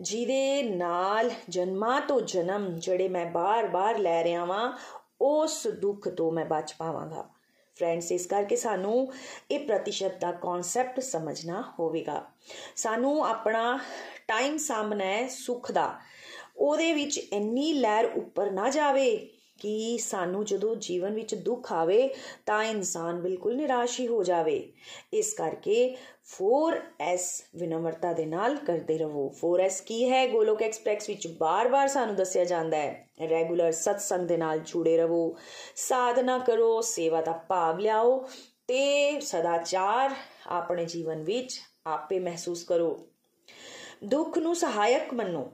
ਜਿਹਦੇ 0.00 0.62
ਨਾਲ 0.62 1.30
ਜਨਮਾਂ 1.48 2.00
ਤੋਂ 2.00 2.20
ਜਨਮ 2.20 2.78
ਜਿਹੜੇ 2.78 3.08
ਮੈਂ 3.08 3.26
ਬਾਰ-ਬਾਰ 3.26 3.98
ਲੈ 3.98 4.24
ਰਿਹਾ 4.24 4.44
ਵਾਂ 4.44 4.80
ਉਸ 5.20 5.66
ਦੁੱਖ 5.66 6.08
ਤੋਂ 6.08 6.32
ਮੈਂ 6.32 6.44
ਬਚ 6.44 6.74
ਪਾਵਾਂਗਾ। 6.78 7.28
ਫਰੈਂਡਸ 7.74 8.12
ਇਸ 8.12 8.26
ਕਰਕੇ 8.26 8.56
ਸਾਨੂੰ 8.56 9.12
ਇਹ 9.50 9.66
ਪ੍ਰਤੀਸ਼ਤ 9.66 10.20
ਦਾ 10.20 10.32
ਕਨਸੈਪਟ 10.32 11.00
ਸਮਝਣਾ 11.00 11.74
ਹੋਵੇਗਾ। 11.78 12.26
ਸਾਨੂੰ 12.76 13.26
ਆਪਣਾ 13.26 13.78
ਟਾਈਮ 14.28 14.56
ਸਾਹਮਣਾ 14.56 15.04
ਹੈ 15.04 15.28
ਸੁੱਖ 15.28 15.72
ਦਾ। 15.72 15.98
ਉਹਦੇ 16.56 16.92
ਵਿੱਚ 16.92 17.18
ਇੰਨੀ 17.18 17.72
ਲਹਿਰ 17.72 18.04
ਉੱਪਰ 18.04 18.50
ਨਾ 18.50 18.70
ਜਾਵੇ। 18.70 19.39
ਕਿ 19.60 19.98
ਸਾਨੂੰ 19.98 20.44
ਜਦੋਂ 20.44 20.76
ਜੀਵਨ 20.76 21.14
ਵਿੱਚ 21.14 21.34
ਦੁੱਖ 21.34 21.72
ਆਵੇ 21.72 22.14
ਤਾਂ 22.46 22.64
ਇਨਸਾਨ 22.64 23.20
ਬਿਲਕੁਲ 23.20 23.56
ਨਿਰਾਸ਼ 23.56 24.00
ਹੀ 24.00 24.06
ਹੋ 24.06 24.22
ਜਾਵੇ। 24.22 24.72
ਇਸ 25.12 25.34
ਕਰਕੇ 25.34 25.96
4S 26.24 27.44
ਵਿਨਮਰਤਾ 27.56 28.12
ਦੇ 28.12 28.26
ਨਾਲ 28.26 28.56
ਕਰਦੇ 28.56 28.98
ਰਹੋ। 28.98 29.28
4S 29.28 29.82
ਕੀ 29.86 30.10
ਹੈ? 30.10 30.26
ਗੋਲੋਕ 30.28 30.62
ਐਕਸਪ੍ਰੈਸ 30.62 31.08
ਵਿੱਚ 31.08 31.26
ਬਾਰ-ਬਾਰ 31.26 31.88
ਸਾਨੂੰ 31.88 32.14
ਦੱਸਿਆ 32.14 32.44
ਜਾਂਦਾ 32.44 32.76
ਹੈ। 32.76 33.08
ਰੈਗੂਲਰ 33.30 33.72
ਸਤਸੰਗ 33.72 34.28
ਦੇ 34.28 34.36
ਨਾਲ 34.36 34.58
ਜੁੜੇ 34.58 34.96
ਰਹੋ। 34.96 35.36
ਸਾਧਨਾ 35.76 36.38
ਕਰੋ, 36.38 36.80
ਸੇਵਾ 36.80 37.22
ਦਾ 37.22 37.32
ਭਾਵ 37.32 37.78
ਲਿਆਓ 37.78 38.28
ਤੇ 38.68 39.20
ਸਦਾਚਾਰ 39.20 40.14
ਆਪਣੇ 40.46 40.84
ਜੀਵਨ 40.84 41.22
ਵਿੱਚ 41.22 41.60
ਆਪੇ 41.86 42.18
ਮਹਿਸੂਸ 42.18 42.64
ਕਰੋ। 42.64 43.08
ਦੁੱਖ 44.04 44.38
ਨੂੰ 44.38 44.54
ਸਹਾਇਕ 44.56 45.14
ਮੰਨੋ। 45.14 45.52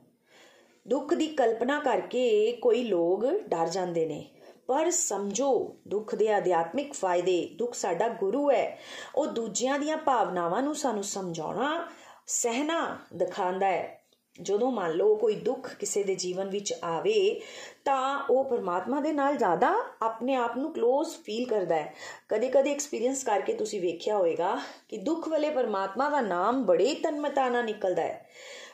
ਦੁੱਖ 0.87 1.15
ਦੀ 1.15 1.27
ਕਲਪਨਾ 1.27 1.81
ਕਰਕੇ 1.81 2.53
ਕੋਈ 2.53 2.85
ਲੋਕ 2.85 3.27
ਡਰ 3.49 3.69
ਜਾਂਦੇ 3.69 4.07
ਨੇ। 4.07 4.31
ਪਰ 4.67 4.91
ਸਮਝੋ, 4.91 5.77
ਦੁੱਖ 5.89 6.15
ਦੇ 6.15 6.39
ਅਧਿਆਤਮਿਕ 6.39 6.93
ਫਾਇਦੇ, 6.93 7.49
ਦੁੱਖ 7.57 7.75
ਸਾਡਾ 7.75 8.09
ਗੁਰੂ 8.09 8.51
ਹੈ। 8.51 8.79
ਉਹ 9.15 9.27
ਦੂਜਿਆਂ 9.27 9.79
ਦੀਆਂ 9.79 9.97
ਭਾਵਨਾਵਾਂ 9.97 10.63
ਨੂੰ 10.63 10.75
ਸਾਨੂੰ 10.75 11.05
ਸਮਝਾਉਣਾ, 11.05 11.89
ਸਹਿਣਾ 12.27 12.99
ਦਿਖਾਉਂਦਾ 13.15 13.67
ਹੈ। 13.67 14.07
ਜਦੋਂ 14.43 14.73
ਮੰਨ 14.73 14.93
ਲਓ 14.93 15.15
ਕੋਈ 15.15 15.35
ਦੁੱਖ 15.35 15.75
ਕਿਸੇ 15.75 16.03
ਦੇ 16.03 16.15
ਜੀਵਨ 16.15 16.49
ਵਿੱਚ 16.49 16.75
ਆਵੇ, 16.85 17.41
ਤਾਂ 17.85 18.25
ਉਹ 18.31 18.45
ਪਰਮਾਤਮਾ 18.45 19.01
ਦੇ 19.01 19.13
ਨਾਲ 19.13 19.37
ਜ਼ਿਆਦਾ 19.37 19.75
ਆਪਣੇ 20.03 20.35
ਆਪ 20.35 20.57
ਨੂੰ 20.57 20.71
ক্লোਜ਼ 20.71 21.17
ਫੀਲ 21.25 21.49
ਕਰਦਾ 21.49 21.75
ਹੈ। 21.75 21.95
ਕਦੇ-ਕਦੇ 22.29 22.73
ਐਕਸਪੀਰੀਅੰਸ 22.73 23.25
ਕਰਕੇ 23.25 23.53
ਤੁਸੀਂ 23.53 23.81
ਵੇਖਿਆ 23.81 24.17
ਹੋਵੇਗਾ 24.17 24.59
ਕਿ 24.89 24.97
ਦੁੱਖ 24.97 25.29
ਵਾਲੇ 25.29 25.51
ਪਰਮਾਤਮਾ 25.51 26.09
ਦਾ 26.09 26.21
ਨਾਮ 26.21 26.65
ਬੜੇ 26.65 26.95
ਤਨਮਤਾ 26.95 27.49
ਨਾਲ 27.49 27.65
ਨਿਕਲਦਾ 27.65 28.03
ਹੈ। 28.03 28.29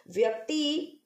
ਵਿਅਕਤੀ 0.09 0.99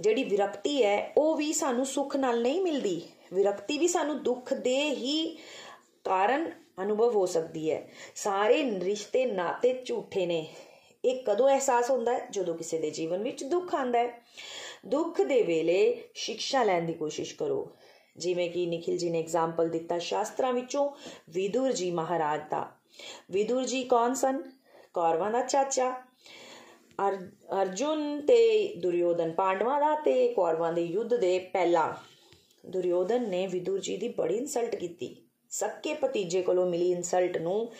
ਜਿਹੜੀ 0.00 0.24
ਵਿਰਕਤੀ 0.24 0.84
ਹੈ, 0.84 1.12
ਉਹ 1.16 1.34
ਵੀ 1.34 1.52
ਸਾਨੂੰ 1.52 1.86
ਸੁੱਖ 1.86 2.16
ਨਾਲ 2.16 2.42
ਨਹੀਂ 2.42 2.60
ਮਿਲਦੀ। 2.60 3.02
ਵਿਰਕਤੀ 3.32 3.78
ਵੀ 3.78 3.88
ਸਾਨੂੰ 3.88 4.22
ਦੁੱਖ 4.22 4.54
ਦੇ 4.54 4.90
ਹੀ 4.90 5.38
ਕਾਰਨ 6.04 6.50
ਅਨੁਭਵ 6.82 7.16
ਹੋ 7.16 7.26
ਸਕਦੀ 7.26 7.70
ਹੈ। 7.70 7.88
ਸਾਰੇ 8.14 8.80
ਰਿਸ਼ਤੇ 8.80 9.26
ਨਾਤੇ 9.26 9.82
ਝੂਠੇ 9.84 10.26
ਨੇ। 10.26 10.46
ਇਹ 11.04 11.22
ਕਦੋਂ 11.26 11.48
ਅਹਿਸਾਸ 11.48 11.90
ਹੁੰਦਾ 11.90 12.12
ਹੈ? 12.12 12.26
ਜਦੋਂ 12.30 12.54
ਕਿਸੇ 12.54 12.78
ਦੇ 12.78 12.90
ਜੀਵਨ 12.90 13.22
ਵਿੱਚ 13.22 13.44
ਦੁੱਖ 13.44 13.74
ਆਂਦਾ 13.74 13.98
ਹੈ। 13.98 14.24
ਦੁੱਖ 14.86 15.22
ਦੇ 15.22 15.42
ਵੇਲੇ 15.42 16.02
ਸਿੱਖਿਆ 16.14 16.62
ਲੈਣ 16.62 16.82
ਦੀ 16.82 16.92
ਕੋਸ਼ਿਸ਼ 16.92 17.34
ਕਰੋ। 17.34 17.72
ਜਿਵੇਂ 18.16 18.50
ਕਿ 18.50 18.66
ਨikhil 18.66 19.04
ji 19.04 19.12
ਨੇ 19.12 19.18
ਐਗਜ਼ਾਮਪਲ 19.18 19.68
ਦਿੱਤਾ 19.68 19.98
ਸ਼ਾਸਤਰਾਂ 19.98 20.52
ਵਿੱਚੋਂ 20.52 20.90
ਵਿਦੁਰ 21.28 21.72
ਜੀ 21.72 21.90
ਮਹਾਰਾਜ 21.90 22.40
ਦਾ। 22.50 22.72
ਵਿਦੁਰ 23.30 23.64
ਜੀ 23.64 23.84
ਕੌਣ 23.84 24.14
ਸਨ? 24.14 24.42
ਕੌਰਵਾਂ 24.94 25.30
ਦਾ 25.30 25.40
ਚਾਚਾ। 25.40 26.07
ਅਰਜੁਨ 27.02 28.20
ਤੇ 28.20 28.74
ਦੁਰਯੋਧਨ 28.74 29.30
ਪਾਂਡਵਾਂ 29.32 29.80
ਦਾ 29.80 29.94
ਤੇ 29.94 30.34
ਕੌਰਵਾਂ 30.34 30.72
ਦੇ 30.72 30.82
ਯੁੱਧ 30.82 31.14
ਦੇ 31.14 31.38
ਪਹਿਲਾ। 31.38 31.96
ਦੁਰਯੋਧਨ 32.66 33.28
ਨੇ 33.28 33.46
ਵਿਦੁਰ 33.46 33.80
ਜੀ 33.80 33.96
ਦੀ 33.96 34.08
ਬੜੀ 34.08 34.36
ਇਨਸਲਟ 34.36 34.74
ਕੀਤੀ। 34.74 35.16
ਸੱਕੇ 35.50 35.94
ਭਤੀਜੇ 35.94 36.42
ਕੋਲੋਂ 36.42 36.66
ਮਿਲੀ 36.66 36.90
ਇਨਸਲਟ 36.92 37.38
ਨੂੰ 37.38 37.72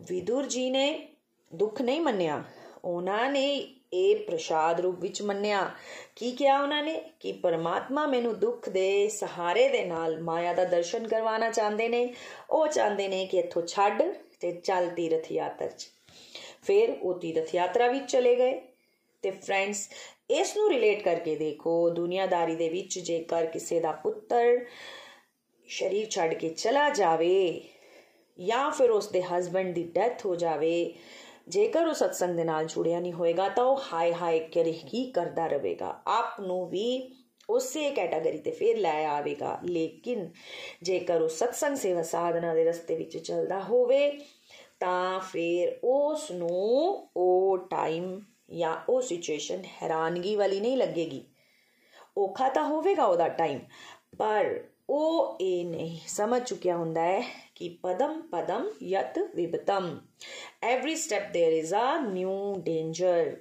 ਵਿਦੁਰ 0.00 0.46
ਜੀ 0.46 0.70
ਨੇ 0.70 1.08
ਦੁੱਖ 1.54 1.82
ਨਹੀਂ 1.82 2.00
ਮੰਨਿਆ। 2.00 2.44
ਉਹਨਾਂ 2.84 3.30
ਨੇ 3.30 3.74
ਇਹ 3.92 4.16
ਪ੍ਰਸ਼ਾਦ 4.16 4.80
ਰੂਪ 4.80 5.00
ਵਿੱਚ 5.00 5.22
ਮੰਨਿਆ। 5.22 5.70
ਕੀ 6.16 6.32
ਕਿਹਾ 6.32 6.62
ਉਹਨਾਂ 6.62 6.82
ਨੇ? 6.82 7.02
ਕਿ 7.20 7.32
ਪਰਮਾਤਮਾ 7.32 8.06
ਮੈਨੂੰ 8.06 8.38
ਦੁੱਖ 8.38 8.68
ਦੇ 8.68 9.08
ਸਹਾਰੇ 9.08 9.68
ਦੇ 9.68 9.84
ਨਾਲ 9.84 10.20
ਮਾਇਆ 10.22 10.52
ਦਾ 10.52 10.64
ਦਰਸ਼ਨ 10.64 11.08
ਕਰਵਾਉਣਾ 11.08 11.50
ਚਾਹੁੰਦੇ 11.50 11.88
ਨੇ। 11.88 12.14
ਉਹ 12.50 12.68
ਚਾਹੁੰਦੇ 12.68 13.08
ਨੇ 13.08 13.26
ਕਿ 13.26 13.38
ਇੱਥੋਂ 13.38 13.62
ਛੱਡ 13.66 14.02
ਤੇ 14.40 14.52
ਚੱਲ 14.52 14.88
ਤੀਰਥ 14.88 15.32
ਯਾਤਰਾ 15.32 15.68
'ਚ। 15.68 15.88
ਫਿਰ 16.62 16.90
ਉਹ 17.02 17.18
ਤੀਰਥ 17.20 17.54
ਯਾਤਰਾ 17.54 17.86
ਵਿੱਚ 17.88 18.10
ਚਲੇ 18.10 18.34
ਗਏ 18.36 18.60
ਤੇ 19.22 19.30
ਫਰੈਂਡਸ 19.30 19.88
ਇਸ 20.30 20.56
ਨੂੰ 20.56 20.70
ਰਿਲੇਟ 20.70 21.02
ਕਰਕੇ 21.02 21.36
ਦੇਖੋ, 21.36 21.90
ਦੁਨੀਆਦਾਰੀ 21.90 22.56
ਦੇ 22.56 22.68
ਵਿੱਚ 22.68 22.98
ਜੇਕਰ 22.98 23.46
ਕਿਸੇ 23.46 23.80
ਦਾ 23.80 23.92
ਪੁੱਤਰ 23.92 24.66
ਸ਼ਰੀਰ 25.68 26.06
ਛੱਡ 26.08 26.34
ਕੇ 26.34 26.48
ਚਲਾ 26.48 26.88
ਜਾਵੇ 26.90 27.60
ਜਾਂ 28.38 28.70
ਫਿਰ 28.70 28.90
ਉਸ 28.90 29.08
ਦੇ 29.08 29.22
ਹਸਬੰਡ 29.22 29.74
ਦੀ 29.74 29.82
ਡੈਥ 29.84 30.26
ਹੋ 30.26 30.34
ਜਾਵੇ, 30.36 30.94
ਜੇਕਰ 31.48 31.86
ਉਹ 31.86 31.94
ਸਤਸੰਗ 31.94 32.36
ਦੇ 32.36 32.44
ਨਾਲ 32.44 32.66
ਜੁੜਿਆ 32.66 33.00
ਨਹੀਂ 33.00 33.12
ਹੋਏਗਾ 33.12 33.48
ਤਾਂ 33.48 33.64
ਉਹ 33.64 33.82
ਹਾਈ 33.92 34.12
ਹਾਈ 34.12 34.40
ਕਰੇ 34.40 34.72
ਹੀ 34.72 35.10
ਕਰਦਾ 35.10 35.46
ਰਹੇਗਾ। 35.46 36.02
ਆਪ 36.06 36.40
ਨੂੰ 36.40 36.68
ਵੀ 36.68 37.16
ਉਸੇ 37.50 37.90
ਕੈਟਾਗਰੀ 37.90 38.38
ਤੇ 38.38 38.50
ਫੇਰ 38.50 38.76
ਲੈ 38.76 39.04
ਆਵੇਗਾ। 39.06 39.58
ਲੇਕਿਨ 39.64 40.30
ਜੇਕਰ 40.82 41.22
ਉਹ 41.22 41.28
ਸਤਸੰਗ 41.28 41.76
ਸੇਵਾ 41.76 42.02
ਸਾਧਨਾ 42.02 42.54
ਦੇ 42.54 42.64
ਰਸਤੇ 42.64 42.96
ਵਿੱਚ 42.96 43.18
ਚੱਲਦਾ 43.18 43.60
ਹੋਵੇ 43.60 44.08
ਤਾਂ 44.82 45.20
ਫਿਰ 45.20 45.78
ਉਸ 45.84 46.30
ਨੂੰ 46.30 47.08
ਉਹ 47.16 47.58
ਟਾਈਮ 47.58 48.20
ਜਾਂ 48.56 48.76
ਉਹ 48.88 49.02
ਸਿਚੁਏਸ਼ਨ 49.02 49.62
ਹੈਰਾਨਗੀ 49.82 50.36
ਵਾਲੀ 50.36 50.60
ਨਹੀਂ 50.60 50.76
ਲੱਗੇਗੀ। 50.76 51.24
ਔਖਾ 52.18 52.48
ਤਾਂ 52.48 52.64
ਹੋਵੇਗਾ 52.64 53.04
ਉਹਦਾ 53.04 53.28
ਟਾਈਮ 53.28 53.60
ਪਰ 54.18 54.64
ਉਹ 54.90 55.38
ਇਹ 55.40 55.64
ਨਹੀਂ 55.64 55.98
ਸਮਝ 56.08 56.42
ਚੁੱਕਿਆ 56.42 56.76
ਹੁੰਦਾ 56.76 57.02
ਹੈ 57.02 57.22
ਕਿ 57.54 57.68
ਪਦਮ 57.82 58.20
ਪਦਮ 58.22 58.68
ਯਤ 58.82 59.18
ਵਿਬਤਮ। 59.34 60.00
Every 60.62 60.96
step 60.96 61.22
there 61.22 61.62
is 61.62 61.74
a 61.74 62.12
new 62.12 62.54
danger 62.58 63.36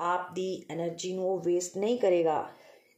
ਆਪ 0.00 0.32
ਦੀ 0.32 0.64
એનર્ਜੀ 0.74 1.12
ਨੂੰ 1.12 1.30
ਉਹ 1.30 1.40
ਵੇਸਟ 1.40 1.76
ਨਹੀਂ 1.76 1.98
ਕਰੇਗਾ। 1.98 2.48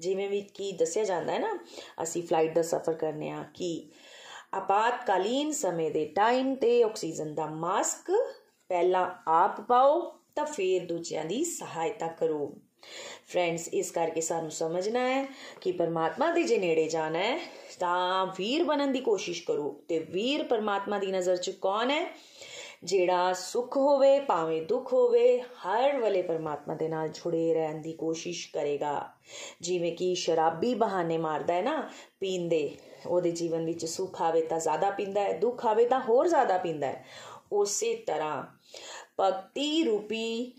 ਜਿਵੇਂ 0.00 0.28
ਵੀ 0.28 0.40
ਕੀ 0.40 0.72
ਦੱਸਿਆ 0.72 1.04
ਜਾਂਦਾ 1.04 1.32
ਹੈ 1.32 1.38
ਨਾ, 1.38 1.58
ਅਸੀਂ 2.02 2.22
ਫਲਾਈਟ 2.22 2.54
ਦਾ 2.54 2.62
ਸਫ਼ਰ 2.62 2.92
ਕਰਨੇ 2.92 3.30
ਆ 3.30 3.44
ਕਿ 3.54 3.88
ਆਪਾਤਕਾਲੀਨ 4.54 5.52
ਸਮੇਂ 5.52 5.90
ਦੇ 5.90 6.04
ਟਾਈਮ 6.04 6.54
ਤੇ 6.54 6.82
ਆਕਸੀਜਨ 6.82 7.34
ਦਾ 7.34 7.46
ਮਾਸਕ 7.46 8.10
ਪਹਿਲਾਂ 8.68 9.10
ਆਪ 9.28 9.60
ਪਾਓ, 9.60 10.18
ਤਾਂ 10.34 10.44
ਫਿਰ 10.44 10.86
ਦੂਜਿਆਂ 10.86 11.24
ਦੀ 11.24 11.44
ਸਹਾਇਤਾ 11.44 12.06
ਕਰੋ। 12.06 12.54
ਫਰੈਂਡਸ 13.26 13.68
ਇਸ 13.68 13.90
ਕਰਕੇ 13.90 14.20
ਸਾਨੂੰ 14.20 14.50
ਸਮਝਣਾ 14.50 15.00
ਹੈ 15.00 15.26
ਕਿ 15.60 15.72
ਪਰਮਾਤਮਾ 15.72 16.32
ਦੇ 16.32 16.42
ਜੇ 16.42 16.58
ਨੇੜੇ 16.58 16.88
ਜਾਣਾ 16.88 17.18
ਹੈ, 17.18 17.38
ਤਾਂ 17.80 18.26
ਵੀਰ 18.26 18.64
ਬਣਨ 18.64 18.92
ਦੀ 18.92 19.00
ਕੋਸ਼ਿਸ਼ 19.00 19.44
ਕਰੋ। 19.44 19.80
ਤੇ 19.88 19.98
ਵੀਰ 19.98 20.42
ਪਰਮਾਤਮਾ 20.42 20.98
ਦੀ 20.98 21.06
ਨਜ਼ਰ 21.06 21.36
'ਚ 21.36 21.50
ਕੌਣ 21.50 21.90
ਹੈ? 21.90 22.16
ਜਿਹੜਾ 22.84 23.32
ਸੁੱਖ 23.32 23.76
ਹੋਵੇ, 23.76 24.20
ਭਾਵੇਂ 24.20 24.62
ਦੁੱਖ 24.62 24.92
ਹੋਵੇ, 24.92 25.38
ਹਰ 25.38 25.98
ਵੇਲੇ 25.98 26.22
ਪਰਮਾਤਮਾ 26.22 26.74
ਦੇ 26.74 26.88
ਨਾਲ 26.88 27.08
ਜੁੜੇ 27.08 27.54
ਰਹਿਣ 27.54 27.74
ਦੀ 27.74 27.92
ਕੋਸ਼ਿਸ਼ 27.92 28.52
ਕਰੇਗਾ। 28.52 29.10
ਜਿਵੇਂ 29.60 29.96
ਕਿ 29.96 30.14
ਸ਼ਰਾਬੀ 30.14 30.74
ਬਹਾਨੇ 30.74 31.18
ਮਾਰਦਾ 31.18 31.54
ਹੈ 31.54 31.62
ਨਾ, 31.62 31.90
ਪੀਂਦੇ। 32.20 32.76
ਉਹਦੇ 33.06 33.30
ਜੀਵਨ 33.30 33.64
ਵਿੱਚ 33.64 33.86
ਸੁੱਖ 33.86 34.22
ਆਵੇ 34.22 34.42
ਤਾਂ 34.42 34.58
ਜ਼ਿਆਦਾ 34.58 34.90
ਪੀਂਦਾ 34.90 35.20
ਹੈ, 35.20 35.38
ਦੁੱਖ 35.38 35.66
ਆਵੇ 35.66 35.86
ਤਾਂ 35.86 36.00
ਹੋਰ 36.00 36.28
ਜ਼ਿਆਦਾ 36.28 36.58
ਪੀਂਦਾ 36.58 36.86
ਹੈ। 36.86 37.04
ਉਸੇ 37.52 37.94
ਤਰ੍ਹਾਂ 37.96 38.42
ਭਗਤੀ 39.20 39.84
ਰੂਪੀ 39.84 40.52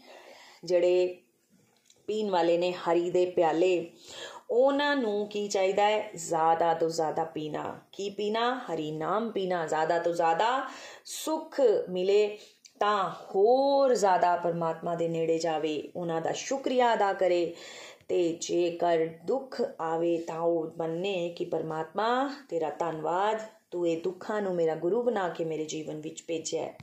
ਜਿਹੜੇ 0.64 1.18
ਪੀਣ 2.08 2.30
ਵਾਲੇ 2.30 2.58
ਨੇ 2.58 2.72
ਹਰੀ 2.72 3.10
ਦੇ 3.12 3.26
ਪਿਆਲੇ, 3.26 3.92
ਉਹਨਾਂ 4.52 4.96
ਨੂੰ 4.96 5.28
ਕੀ 5.28 5.48
ਚਾਹੀਦਾ 5.48 5.86
ਹੈ? 5.86 6.12
ਜ਼ਿਆਦਾ 6.16 6.74
ਤੋਂ 6.74 6.90
ਜ਼ਿਆਦਾ 6.90 7.24
ਪੀਣਾ। 7.24 7.80
ਕੀ 7.92 8.10
ਪੀਣਾ? 8.10 8.60
ਹਰੀ 8.60 8.92
ਨਾਮ 8.92 9.32
ਪੀਣਾ। 9.32 9.66
ਜ਼ਿਆਦਾ 9.68 10.00
ਤੋਂ 10.00 10.14
ਜ਼ਿਆਦਾ 10.14 10.64
ਸੁੱਖ 11.06 11.62
ਮਿਲੇ 11.90 12.38
ਤਾਂ 12.80 13.10
ਹੋਰ 13.10 13.94
ਜ਼ਿਆਦਾ 13.94 14.36
ਪਰਮਾਤਮਾ 14.36 14.96
ਦੇ 14.96 15.08
ਨੇੜੇ 15.08 15.38
ਜਾਵੇ, 15.40 15.92
ਉਹਨਾਂ 15.96 16.22
ਦਾ 16.22 16.32
ਸ਼ੁਕਰੀਆ 16.32 16.94
ਅਦਾ 16.94 17.14
ਕਰੇ। 17.14 17.56
ਤੇ 18.08 18.38
ਜੇਕਰ 18.42 19.10
ਦੁੱਖ 19.26 19.62
ਆਵੇ 19.82 20.18
ਤਾਂ 20.18 20.40
ਉਹ 20.40 20.68
ਬੰਨੇ 20.68 21.30
ਕਿ 21.30 21.46
ਪਰਮਾਤਮਾ, 21.46 22.32
ਤੇਰਾ 22.50 22.70
ਧੰਨਵਾਦ, 22.70 23.40
ਤੂੰ 23.72 23.88
ਇਹ 23.88 24.02
ਦੁੱਖਾਂ 24.02 24.42
ਨੂੰ 24.42 24.56
ਮੇਰਾ 24.56 24.76
ਗੁਰੂ 24.76 25.04
ਬਣਾ 25.04 25.30
ਕੇ 25.30 25.46
ਮੇਰੇ 25.46 25.66
ਜੀਵਨ 25.66 26.02
ਵਿੱਚ 26.02 26.24
ਭੇਜਿਆ 26.28 26.74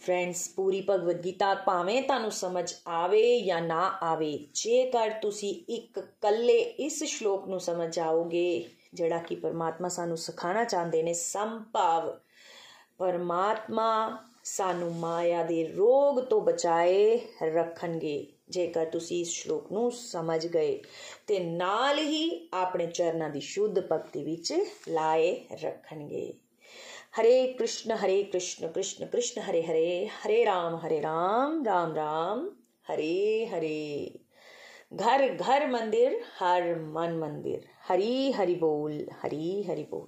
ਫਰੈਂਡਸ 0.00 0.48
ਪੂਰੀ 0.48 0.86
ਭਗਵਦ 0.90 1.24
ਗੀਤਾ 1.24 1.54
ਭਾਵੇਂ 1.54 2.02
ਤੁਹਾਨੂੰ 2.02 2.30
ਸਮਝ 2.30 2.74
ਆਵੇ 2.86 3.40
ਜਾਂ 3.40 3.62
ਨਾ 3.62 3.98
ਆਵੇ, 4.02 4.46
ਜੇਕਰ 4.54 5.10
ਤੁਸੀਂ 5.22 5.54
ਇੱਕ 5.72 6.00
ਕੱਲੇ 6.20 6.58
ਇਸ 6.58 7.04
ਸ਼ਲੋਕ 7.04 7.48
ਨੂੰ 7.48 7.60
ਸਮਝ 7.60 7.94
ਜਾਓਗੇ, 7.96 8.64
ਜਿਹੜਾ 8.94 9.18
ਕਿ 9.18 9.34
ਪਰਮਾਤਮਾ 9.34 9.88
ਸਾਨੂੰ 9.88 10.16
ਸਿਖਾਣਾ 10.16 10.64
ਚਾਹੁੰਦੇ 10.64 11.02
ਨੇ, 11.02 11.12
ਸੰਭਾਵ, 11.12 12.18
ਪਰਮਾਤਮਾ 12.98 14.18
ਸਾਨੂੰ 14.44 14.94
ਮਾਇਆ 14.94 15.42
ਦੇ 15.42 15.64
ਰੋਗ 15.64 16.20
ਤੋਂ 16.20 16.40
ਬਚਾਏ 16.40 17.20
ਰੱਖਣਗੇ। 17.42 18.26
ਜੇਕਰ 18.49 18.85
ਤੁਸੀਂ 18.85 19.21
ਇਸ 19.21 19.29
ਸ਼ਲੋਕ 19.29 19.71
ਨੂੰ 19.71 19.91
ਸਮਝ 19.91 20.45
ਗਏ 20.47 20.81
ਤੇ 21.27 21.39
ਨਾਲ 21.39 21.99
ਹੀ 21.99 22.49
ਆਪਣੇ 22.53 22.87
ਚਰਨਾਂ 22.87 23.29
ਦੀ 23.29 23.39
ਸ਼ੁੱਧ 23.39 23.79
ਭਗਤੀ 23.79 24.23
ਵਿੱਚ 24.23 24.53
ਲਾਏ 24.87 25.35
ਰੱਖਣਗੇ 25.63 26.31
हरे 27.13 27.45
कृष्ण 27.53 27.91
हरे 27.91 28.23
कृष्ण 28.23 28.67
कृष्ण 28.67 29.05
कृष्ण 29.05 29.41
हरे 29.41 29.61
हरे 29.61 30.09
हरे 30.23 30.43
राम 30.43 30.75
हरे 30.75 30.99
राम 30.99 31.63
राम 31.65 31.93
राम 31.93 32.47
हरे 32.89 33.45
हरे 33.51 34.19
घर 34.93 35.27
घर 35.27 35.67
मंदिर 35.67 36.19
हर 36.39 36.75
मन 36.75 37.17
मंदिर 37.19 37.65
हरी 37.87 38.31
हरि 38.31 38.55
बोल 38.55 38.93
हरी 39.23 39.61
हरि 39.63 39.83
बोल 39.83 40.07